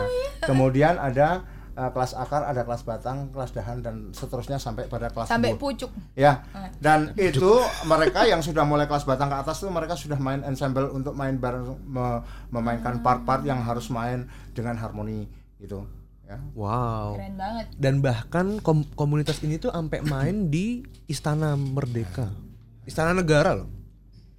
Kemudian 0.49 0.97
ada 0.97 1.45
uh, 1.75 1.91
kelas 1.93 2.13
akar, 2.15 2.45
ada 2.45 2.63
kelas 2.65 2.83
batang, 2.83 3.29
kelas 3.33 3.51
dahan 3.53 3.81
dan 3.81 3.95
seterusnya 4.13 4.57
sampai 4.61 4.89
pada 4.89 5.09
kelas 5.09 5.29
Sampai 5.29 5.57
pucuk. 5.57 5.93
Ya, 6.13 6.45
dan 6.79 7.17
itu 7.17 7.61
mereka 7.89 8.25
yang 8.25 8.41
sudah 8.41 8.65
mulai 8.65 8.85
kelas 8.89 9.05
batang 9.05 9.33
ke 9.33 9.37
atas 9.41 9.61
tuh 9.61 9.73
mereka 9.73 9.97
sudah 9.97 10.17
main 10.17 10.45
ensemble 10.45 10.89
untuk 10.93 11.13
main 11.17 11.37
bareng 11.37 11.77
me- 11.85 12.23
memainkan 12.53 13.01
part-part 13.01 13.45
yang 13.45 13.61
harus 13.65 13.89
main 13.89 14.29
dengan 14.53 14.77
harmoni 14.77 15.29
gitu. 15.61 15.85
Ya. 16.29 16.39
Wow. 16.57 17.19
Keren 17.19 17.37
banget. 17.37 17.67
Dan 17.77 17.95
bahkan 18.01 18.47
kom- 18.65 18.89
komunitas 18.97 19.45
ini 19.45 19.61
tuh 19.61 19.69
sampai 19.69 20.01
main 20.01 20.49
di 20.49 20.81
Istana 21.05 21.59
Merdeka. 21.61 22.33
Istana 22.89 23.13
Negara 23.13 23.53
loh. 23.53 23.69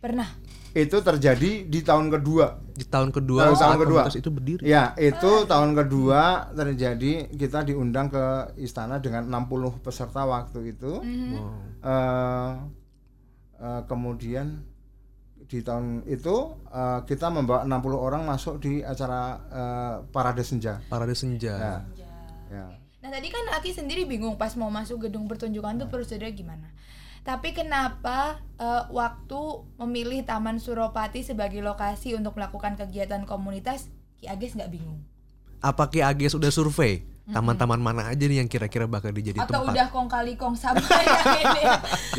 Pernah. 0.02 0.28
Itu 0.74 1.06
terjadi 1.06 1.70
di 1.70 1.80
tahun 1.86 2.10
kedua. 2.10 2.58
Di 2.74 2.90
tahun 2.90 3.14
kedua 3.14 3.54
Tahun, 3.54 3.58
tahun 3.62 3.78
kedua. 3.86 4.02
itu 4.10 4.30
berdiri. 4.34 4.62
Ya, 4.66 4.98
itu 4.98 5.46
tahun 5.46 5.78
kedua 5.78 6.50
terjadi 6.58 7.30
kita 7.30 7.62
diundang 7.62 8.10
ke 8.10 8.58
istana 8.58 8.98
dengan 8.98 9.30
60 9.30 9.86
peserta 9.86 10.26
waktu 10.26 10.74
itu. 10.74 10.98
Wow. 10.98 11.54
Eh, 11.86 12.52
eh, 13.62 13.82
kemudian 13.86 14.66
di 15.46 15.62
tahun 15.62 16.10
itu 16.10 16.36
eh, 16.74 17.00
kita 17.06 17.30
membawa 17.30 17.62
60 17.70 17.94
orang 17.94 18.22
masuk 18.26 18.58
di 18.58 18.82
acara 18.82 19.22
eh, 19.54 19.96
parade 20.10 20.42
senja. 20.42 20.82
Parade 20.90 21.14
senja. 21.14 21.54
Ya. 21.54 21.76
Ya. 22.50 22.66
Nah 23.04 23.10
tadi 23.14 23.30
kan 23.30 23.46
Aki 23.62 23.78
sendiri 23.78 24.10
bingung 24.10 24.42
pas 24.42 24.58
mau 24.58 24.74
masuk 24.74 25.06
gedung 25.06 25.30
pertunjukan 25.30 25.86
tuh 25.86 25.88
prosedur 25.92 26.34
gimana. 26.34 26.74
Tapi 27.24 27.56
kenapa 27.56 28.44
eh, 28.60 28.84
waktu 28.92 29.40
memilih 29.80 30.28
Taman 30.28 30.60
Suropati 30.60 31.24
sebagai 31.24 31.64
lokasi 31.64 32.20
untuk 32.20 32.36
melakukan 32.36 32.76
kegiatan 32.76 33.24
komunitas, 33.24 33.88
Ki 34.20 34.28
Ages 34.28 34.60
nggak 34.60 34.72
bingung? 34.72 35.00
Apa 35.64 35.88
Ki 35.88 36.04
Ages 36.04 36.36
udah 36.36 36.52
survei? 36.52 37.08
Taman-taman 37.24 37.80
mana 37.80 38.12
aja 38.12 38.20
nih 38.20 38.44
yang 38.44 38.52
kira-kira 38.52 38.84
bakal 38.84 39.16
dijadi 39.16 39.40
Atau 39.40 39.64
tempat? 39.64 39.72
udah 39.72 39.88
kong 39.96 40.10
kali 40.12 40.36
kong 40.36 40.60
sama 40.60 40.84
yang 41.08 41.40
ini? 41.40 41.64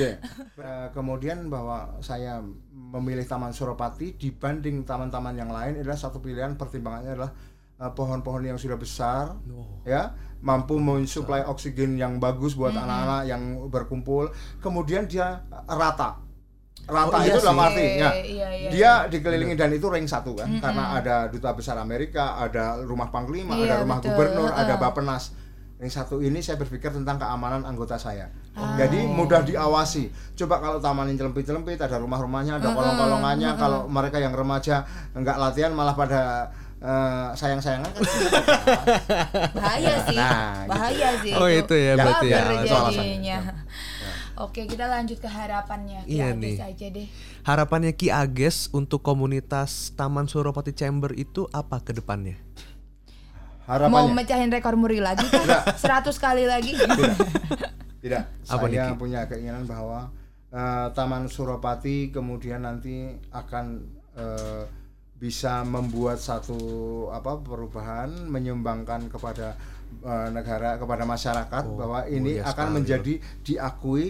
Ya. 0.00 0.10
Eh, 0.56 0.86
kemudian 0.96 1.52
bahwa 1.52 2.00
saya 2.00 2.40
memilih 2.72 3.28
Taman 3.28 3.52
Suropati 3.52 4.16
dibanding 4.16 4.88
taman-taman 4.88 5.36
yang 5.36 5.52
lain 5.52 5.84
adalah 5.84 6.00
satu 6.00 6.24
pilihan 6.24 6.56
pertimbangannya 6.56 7.20
adalah 7.20 7.36
pohon-pohon 7.92 8.48
yang 8.48 8.56
sudah 8.56 8.80
besar, 8.80 9.36
ya 9.84 10.16
mampu 10.44 10.76
mensuplai 10.76 11.40
oksigen 11.48 11.96
yang 11.96 12.20
bagus 12.20 12.52
buat 12.52 12.76
anak-anak 12.76 13.22
yang 13.24 13.42
berkumpul. 13.72 14.28
Kemudian 14.60 15.08
dia 15.08 15.40
rata, 15.64 16.20
rata 16.84 17.16
Oh, 17.16 17.20
iya 17.24 17.32
itu 17.32 17.40
dalam 17.40 17.64
arti, 17.64 17.86
ya, 17.96 18.10
Iya, 18.12 18.48
iya, 18.52 18.68
dia 18.68 18.92
dikelilingi 19.08 19.56
dan 19.56 19.72
itu 19.72 19.88
ring 19.88 20.04
satu 20.04 20.36
kan, 20.36 20.52
karena 20.60 21.00
ada 21.00 21.16
duta 21.32 21.56
besar 21.56 21.80
Amerika, 21.80 22.36
ada 22.36 22.76
rumah 22.84 23.08
panglima, 23.08 23.56
Iya, 23.56 23.72
ada 23.72 23.74
rumah 23.88 23.98
betul. 24.04 24.12
gubernur, 24.12 24.52
ada 24.52 24.76
Heeh. 24.76 24.84
Bapenas. 24.84 25.32
Ring 25.80 25.90
satu 25.90 26.22
ini 26.22 26.38
saya 26.44 26.60
berpikir 26.60 26.92
tentang 26.92 27.18
keamanan 27.18 27.64
anggota 27.66 27.96
saya. 27.98 28.30
Ah. 28.54 28.78
Jadi 28.78 29.00
mudah 29.10 29.42
diawasi. 29.42 30.12
Coba 30.38 30.62
kalau 30.62 30.78
taman 30.78 31.10
yang 31.10 31.18
celempit-celempit, 31.26 31.80
ada 31.82 31.98
rumah-rumahnya, 31.98 32.62
ada 32.62 32.70
kolong-kolongannya. 32.70 33.50
Kalau 33.58 33.90
mereka 33.90 34.22
yang 34.22 34.36
remaja 34.36 34.86
nggak 35.16 35.36
latihan 35.40 35.74
malah 35.74 35.98
pada 35.98 36.52
eh, 36.76 37.26
sayang-sayangan 37.32 37.90
kan. 37.90 38.02
bahaya 39.56 39.94
sih 40.02 40.16
Nah, 40.16 40.30
gitu. 40.56 40.68
bahaya 40.68 41.08
sih 41.20 41.32
Oh, 41.32 41.48
itu 41.48 41.74
ya 41.74 41.92
berarti 41.94 42.26
ya. 42.26 42.38
Itu 42.56 42.74
alasannya. 42.74 42.92
jadinya 42.92 43.38
oke 44.36 44.60
kita 44.64 44.84
lanjut 44.84 45.18
ke 45.18 45.28
harapannya 45.28 46.00
Ki 46.02 46.12
Iya 46.12 46.26
Ages 46.28 46.40
nih. 46.40 46.56
aja 46.60 46.86
deh 46.90 47.08
Harapannya 47.42 47.92
Ki 47.92 48.08
Ages 48.08 48.56
untuk 48.70 49.00
komunitas 49.00 49.70
Taman 49.92 50.24
Suropati 50.24 50.72
Chamber 50.72 51.12
itu 51.12 51.44
apa 51.50 51.78
ke 51.78 51.92
depannya? 51.92 52.34
mau 53.64 53.72
Harapannya 53.72 54.12
mecahin 54.14 54.48
rekor 54.48 54.74
muri 54.74 54.98
lagi 54.98 55.24
kan 55.24 55.72
100 55.72 55.80
kali 56.18 56.44
lagi 56.44 56.76
tidak. 57.98 58.28
Apa 58.44 58.64
nih, 58.66 58.76
saya 58.76 58.92
Ki? 58.92 58.98
punya 58.98 59.20
keinginan 59.24 59.64
bahwa 59.64 60.12
eh, 60.50 60.86
Taman 60.92 61.24
Suropati 61.26 62.08
kemudian 62.08 62.60
nanti 62.60 63.00
akan 63.30 63.80
eh, 64.12 64.62
bisa 65.24 65.64
membuat 65.64 66.20
satu 66.20 66.60
apa 67.08 67.40
perubahan 67.40 68.28
menyumbangkan 68.28 69.08
kepada 69.08 69.56
eh, 70.04 70.28
negara 70.28 70.76
kepada 70.76 71.08
masyarakat 71.08 71.64
Oh, 71.64 71.80
bahwa 71.80 72.04
ini 72.04 72.36
mulia 72.36 72.44
akan 72.44 72.52
sekali, 72.68 72.76
menjadi 72.76 73.14
diakui 73.40 74.04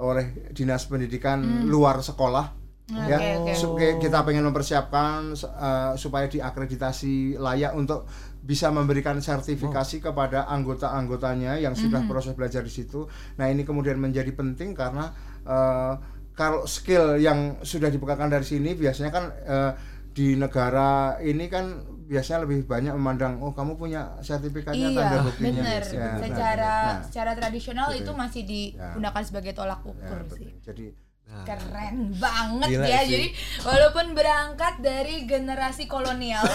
oleh 0.00 0.26
dinas 0.56 0.88
pendidikan 0.88 1.38
luar 1.68 2.00
sekolah. 2.00 2.64
Ya 2.84 3.16
Hmm. 3.16 3.48
Su- 3.52 3.72
kayak 3.76 3.96
kita 3.98 4.24
pengen 4.24 4.44
mempersiapkan 4.44 5.32
eh, 5.36 5.92
supaya 5.96 6.28
diakreditasi 6.28 7.36
layak 7.36 7.72
untuk 7.72 8.04
bisa 8.40 8.68
memberikan 8.68 9.16
sertifikasi 9.20 10.00
kepada 10.00 10.44
anggota-anggotanya 10.46 11.56
yang 11.56 11.72
sudah 11.72 12.04
proses 12.04 12.32
belajar 12.32 12.60
di 12.60 12.68
situ. 12.68 13.08
Nah 13.36 13.48
ini 13.48 13.64
kemudian 13.64 13.96
menjadi 13.96 14.28
penting 14.32 14.76
karena 14.76 15.12
eh, 15.44 15.92
kalau 16.34 16.66
skill 16.66 17.16
yang 17.16 17.62
sudah 17.62 17.88
dipegang 17.88 18.28
dari 18.28 18.44
sini 18.44 18.76
biasanya 18.76 19.08
kan 19.08 19.24
eh, 19.46 19.72
di 20.14 20.34
negara 20.34 21.14
ini 21.18 21.46
kan 21.46 21.64
biasanya 22.04 22.42
lebih 22.42 22.64
banyak 22.64 22.92
memandang 22.92 23.40
oh 23.40 23.50
kamu 23.50 23.74
punya 23.74 24.14
sertifikatnya 24.20 24.88
tanda 24.88 25.02
iya 25.10 25.20
buktinya 25.20 25.50
bener 25.58 25.82
Ya, 25.82 25.98
nah, 25.98 26.16
secara 26.20 26.70
nah, 26.70 26.94
secara 27.02 27.30
tradisional 27.32 27.86
Gitu. 27.90 28.00
itu 28.00 28.10
masih 28.12 28.42
digunakan 28.44 29.20
sebagai 29.20 29.52
tolak 29.52 29.80
ya, 29.80 29.86
ukur 29.90 30.16
betul. 30.22 30.36
sih 30.38 30.48
jadi 30.62 30.84
keren 31.24 32.12
banget 32.14 32.68
Gila 32.70 32.84
ya 32.86 33.00
sih. 33.00 33.08
jadi 33.08 33.26
walaupun 33.64 34.06
berangkat 34.12 34.74
dari 34.78 35.24
generasi 35.24 35.82
kolonial 35.86 36.44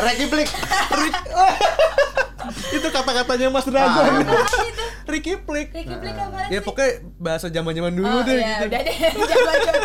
rekiplik 0.00 0.48
itu 2.46 2.88
kata-katanya 2.88 3.46
Mas. 3.50 3.66
Dragon. 3.66 4.22
Ricky 5.04 5.34
Plik. 5.36 5.68
Ricky 5.72 5.92
Flick 5.92 6.14
apaan 6.14 6.46
Ya 6.46 6.60
pokoknya 6.60 6.90
bahasa 7.16 7.46
zaman-zaman 7.48 7.90
dulu 7.90 8.06
Oh, 8.08 8.20
deh 8.22 8.36
iya, 8.36 8.56
gitu. 8.56 8.64
udah 8.70 8.80
deh 8.82 8.96
Jangan-jangan. 9.26 9.82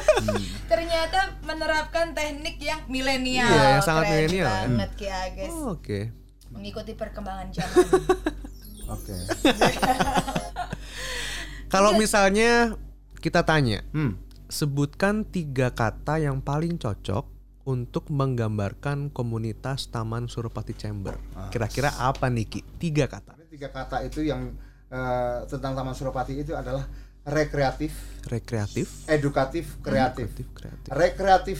Ternyata 0.91 1.39
menerapkan 1.47 2.11
teknik 2.11 2.59
yang 2.59 2.83
milenial. 2.91 3.47
Iya, 3.47 3.79
yang 3.79 3.83
sangat 3.87 4.03
milenial 4.11 4.43
ya. 4.43 4.67
Banget 4.67 4.91
Ki 4.99 5.07
Ages. 5.07 5.51
Oh, 5.55 5.79
Oke. 5.79 6.11
Mengikuti 6.51 6.91
perkembangan 6.99 7.47
zaman. 7.55 7.87
oke 8.91 9.15
Kalau 11.71 11.95
misalnya 11.95 12.75
kita 13.23 13.47
tanya, 13.47 13.87
hmm. 13.95 14.19
sebutkan 14.51 15.23
tiga 15.23 15.71
kata 15.71 16.19
yang 16.19 16.43
paling 16.43 16.75
cocok 16.75 17.23
untuk 17.63 18.11
menggambarkan 18.11 19.15
komunitas 19.15 19.87
Taman 19.87 20.27
Suropati 20.27 20.75
Chamber. 20.75 21.15
Kira-kira 21.55 21.95
apa 22.03 22.27
Niki? 22.27 22.67
Tiga 22.83 23.07
kata. 23.07 23.39
Tiga 23.47 23.71
kata 23.71 24.03
itu 24.03 24.27
yang 24.27 24.51
eh, 24.91 25.39
tentang 25.47 25.71
Taman 25.71 25.95
Suropati 25.95 26.35
itu 26.35 26.51
adalah 26.51 26.83
rekreatif, 27.23 27.93
Rekreatif, 28.23 28.87
edukatif, 29.07 29.81
kreatif. 29.81 30.29
kreatif, 30.29 30.47
kreatif. 30.53 30.89
Rekreatif, 30.89 31.59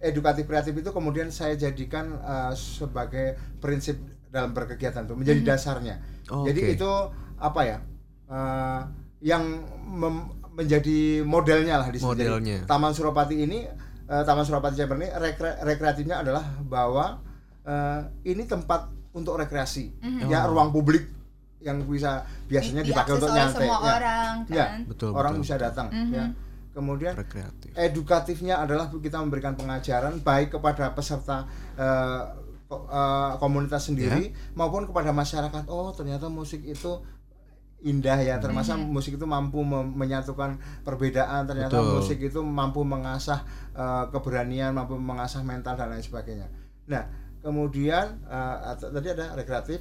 edukatif, 0.00 0.44
kreatif 0.44 0.74
itu 0.76 0.90
kemudian 0.90 1.30
saya 1.30 1.54
jadikan 1.54 2.14
eh, 2.16 2.52
sebagai 2.52 3.26
prinsip 3.58 3.98
dalam 4.26 4.50
berkegiatan 4.50 5.02
itu 5.02 5.14
menjadi 5.14 5.40
dasarnya. 5.44 6.02
Oh, 6.28 6.42
Jadi 6.42 6.60
oke. 6.60 6.74
itu 6.74 6.90
apa 7.36 7.60
ya? 7.64 7.78
eh, 8.26 8.80
yang 9.20 9.42
mem- 9.84 10.30
menjadi 10.50 11.22
modelnya 11.22 11.78
lah 11.78 11.88
di 11.88 11.98
sini. 11.98 12.10
Jadi, 12.10 12.24
Modelnya. 12.26 12.58
Taman 12.64 12.90
Suropati 12.90 13.36
ini, 13.38 13.66
eh, 14.04 14.22
Taman 14.22 14.42
Suropati 14.42 14.74
Chamber 14.76 14.98
ini 14.98 15.08
rekre- 15.08 15.58
rekreatifnya 15.60 16.22
adalah 16.22 16.42
bahwa 16.60 17.22
eh, 17.60 18.00
ini 18.24 18.44
tempat 18.44 18.88
untuk 19.10 19.36
rekreasi, 19.36 19.90
ya 20.24 20.46
ruang 20.46 20.70
publik 20.70 21.02
yang 21.60 21.76
bisa 21.84 22.20
biasanya 22.46 22.80
Di- 22.80 22.88
dipakai 22.88 23.12
untuk 23.14 23.30
nyantai. 23.30 23.60
semua 23.60 23.78
ya. 23.78 23.90
orang, 23.94 24.34
Ya, 24.46 24.64
kan? 24.66 24.78
Betul, 24.86 25.10
orang 25.12 25.32
betul, 25.34 25.44
bisa 25.44 25.54
datang. 25.56 25.88
Ya. 26.08 26.24
Kemudian 26.70 27.12
Rekreatif. 27.12 27.70
edukatifnya 27.74 28.54
adalah 28.58 28.88
kita 28.88 29.18
memberikan 29.18 29.52
pengajaran 29.52 30.20
baik 30.20 30.54
kepada 30.54 30.90
peserta 30.90 31.44
eh, 31.74 32.22
ko- 32.64 32.86
eh, 32.86 33.32
komunitas 33.36 33.82
sendiri 33.84 34.22
Ya. 34.26 34.36
maupun 34.54 34.84
kepada 34.84 35.10
masyarakat. 35.10 35.66
Oh, 35.66 35.90
ternyata 35.90 36.26
musik 36.26 36.62
itu 36.62 37.02
indah 37.80 38.20
ya. 38.20 38.36
Termasuk 38.38 38.76
musik 38.78 39.16
itu 39.16 39.26
mampu 39.26 39.60
menyatukan 39.66 40.56
perbedaan. 40.80 41.44
Ternyata 41.44 41.76
Betul. 41.76 41.92
musik 41.98 42.18
itu 42.20 42.40
mampu 42.40 42.80
mengasah 42.82 43.42
eh, 43.72 44.04
keberanian, 44.08 44.70
mampu 44.70 44.94
mengasah 44.94 45.42
mental 45.42 45.74
dan 45.74 45.88
lain 45.88 46.00
sebagainya. 46.00 46.48
Nah, 46.86 47.04
kemudian 47.40 48.20
eh, 48.24 48.56
at- 48.70 48.84
tadi 48.84 49.08
ada 49.10 49.32
rekreatif, 49.32 49.80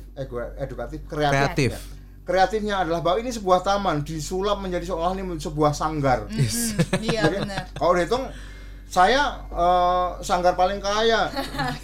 edukatif, 0.57 0.99
kreatif. 1.05 1.35
Kreatif. 1.35 1.71
Ya. 1.71 1.79
Kreatifnya 2.23 2.75
adalah 2.85 3.01
bahwa 3.01 3.17
ini 3.19 3.33
sebuah 3.33 3.65
taman 3.65 4.05
disulap 4.05 4.61
menjadi 4.61 4.85
seolah 4.85 5.17
ini 5.17 5.33
sebuah 5.35 5.73
sanggar. 5.73 6.29
Hmm, 6.29 6.37
Iya 7.09 7.25
Jadi, 7.25 7.35
benar. 7.41 7.63
Kalau 7.73 7.93
dihitung 7.93 8.23
saya 8.85 9.21
eh, 9.49 10.07
sanggar 10.21 10.53
paling 10.53 10.77
kaya 10.77 11.29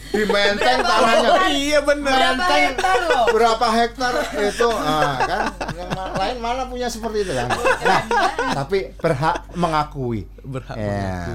di 0.10 0.26
Menteng 0.26 0.82
tanahnya 0.82 1.50
iya 1.54 1.78
benar. 1.82 2.34
Berapa 2.34 2.50
hektar 2.58 2.98
loh? 3.06 3.26
berapa 3.30 3.68
hektar 3.70 4.14
itu 4.42 4.70
ah, 4.74 5.14
kan 5.22 5.44
yang 5.78 5.90
lain 5.94 6.38
mana 6.42 6.66
punya 6.66 6.90
seperti 6.90 7.22
itu 7.22 7.34
kan 7.38 7.46
nah, 7.86 8.02
tapi 8.58 8.90
berhak 8.98 9.46
mengakui 9.54 10.26
Berhak 10.42 10.78
Ya. 10.78 11.30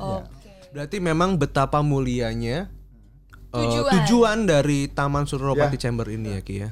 Oke. 0.00 0.28
Berarti 0.72 0.96
memang 0.96 1.36
betapa 1.36 1.84
mulianya 1.84 2.72
Tujuan. 3.60 3.92
tujuan 3.94 4.38
dari 4.44 4.78
Taman 4.86 5.24
Suropati 5.24 5.74
Ya. 5.74 5.82
Chamber 5.82 6.06
ini 6.06 6.28
ya 6.30 6.40
Ki 6.40 6.56
ya. 6.58 6.70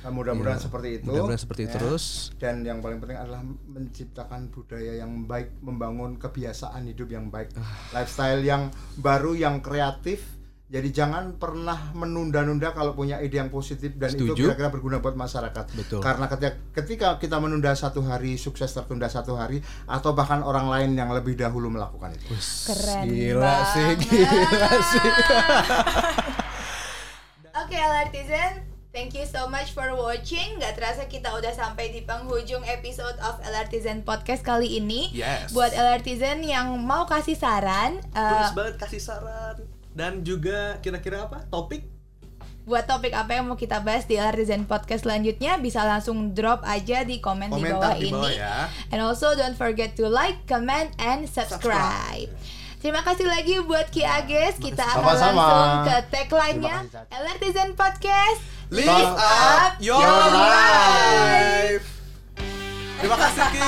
Nah, 0.00 0.12
mudah-mudahan 0.12 0.60
seperti 0.60 1.00
itu 1.00 1.08
Mudah-mudahan 1.08 1.40
seperti 1.40 1.62
itu 1.64 1.70
Ya. 1.70 1.80
terus. 1.80 2.04
dan 2.36 2.60
yang 2.60 2.78
paling 2.78 2.98
penting 2.98 3.16
adalah 3.16 3.40
menciptakan 3.64 4.48
budaya 4.48 4.92
yang 4.96 5.24
baik 5.24 5.56
membangun 5.58 6.16
kebiasaan 6.16 6.84
hidup 6.84 7.08
yang 7.08 7.28
baik 7.28 7.48
Ah. 7.54 7.64
lifestyle 7.94 8.40
yang 8.40 8.68
baru 8.96 9.32
yang 9.32 9.58
kreatif 9.58 10.20
jadi 10.66 10.90
jangan 10.90 11.36
pernah 11.36 11.92
menunda-nunda 11.94 12.72
kalau 12.72 12.92
punya 12.92 13.16
ide 13.18 13.36
yang 13.38 13.48
positif 13.48 13.94
dan 13.94 14.10
itu 14.10 14.28
Setuju. 14.28 14.44
kira-kira 14.48 14.68
berguna 14.68 14.96
buat 14.98 15.14
masyarakat 15.14 15.70
Betul. 15.70 16.00
karena 16.00 16.26
ketika 16.26 16.50
ketika 16.74 17.08
kita 17.16 17.36
menunda 17.38 17.72
satu 17.72 18.02
hari 18.02 18.34
sukses 18.34 18.68
tertunda 18.70 19.06
satu 19.06 19.32
hari 19.34 19.60
atau 19.84 20.12
bahkan 20.12 20.42
orang 20.42 20.66
lain 20.66 20.90
yang 20.92 21.08
lebih 21.10 21.32
dahulu 21.34 21.68
melakukan 21.70 22.12
itu 22.12 22.28
Keren 22.66 23.06
Gila 23.06 23.54
sih, 23.70 23.88
banget. 23.88 23.98
gila 24.04 24.68
sih. 24.82 25.08
Oke, 27.74 27.82
LRTizen, 27.82 28.62
thank 28.94 29.18
you 29.18 29.26
so 29.26 29.50
much 29.50 29.74
for 29.74 29.98
watching. 29.98 30.62
Gak 30.62 30.78
terasa 30.78 31.10
kita 31.10 31.34
udah 31.34 31.50
sampai 31.50 31.90
di 31.90 32.06
penghujung 32.06 32.62
episode 32.70 33.18
of 33.18 33.42
LRTizen 33.42 34.06
podcast 34.06 34.46
kali 34.46 34.78
ini. 34.78 35.10
Yes. 35.10 35.50
Buat 35.50 35.74
LRTizen 35.74 36.46
yang 36.46 36.78
mau 36.78 37.02
kasih 37.02 37.34
saran, 37.34 37.98
eh, 38.14 38.54
banget 38.54 38.78
kasih 38.78 39.02
saran 39.02 39.66
dan 39.90 40.22
juga 40.22 40.78
kira-kira 40.86 41.26
apa? 41.26 41.50
Topik 41.50 41.90
buat 42.62 42.86
topik 42.86 43.10
apa 43.10 43.42
yang 43.42 43.50
mau 43.50 43.58
kita 43.58 43.82
bahas 43.82 44.06
di 44.06 44.22
Artisan 44.22 44.70
Podcast 44.70 45.02
selanjutnya 45.02 45.58
bisa 45.58 45.82
langsung 45.82 46.30
drop 46.30 46.62
aja 46.62 47.02
di 47.02 47.18
komen 47.18 47.50
di 47.58 47.74
bawah 47.74 47.98
di 47.98 48.06
bawah 48.06 48.30
ini. 48.30 48.38
ya. 48.38 48.70
And 48.94 49.02
also 49.02 49.34
don't 49.34 49.58
forget 49.58 49.98
to 49.98 50.06
like, 50.06 50.46
comment, 50.46 50.94
and 51.02 51.26
subscribe. 51.26 52.30
Terima 52.84 53.00
kasih 53.00 53.24
lagi 53.24 53.64
buat 53.64 53.88
Ki 53.88 54.04
Ages. 54.04 54.60
Kita 54.60 54.84
akan 54.84 55.16
Sama-sama. 55.16 55.40
langsung 55.40 55.88
ke 55.88 55.96
tagline-nya. 56.12 56.84
Elartisan 57.16 57.72
Podcast. 57.72 58.44
Live 58.68 59.08
up 59.16 59.80
your 59.80 59.96
your 59.96 60.24
life. 60.28 61.88
Terima 63.00 63.16
kasih 63.16 63.44
Ki. 63.56 63.64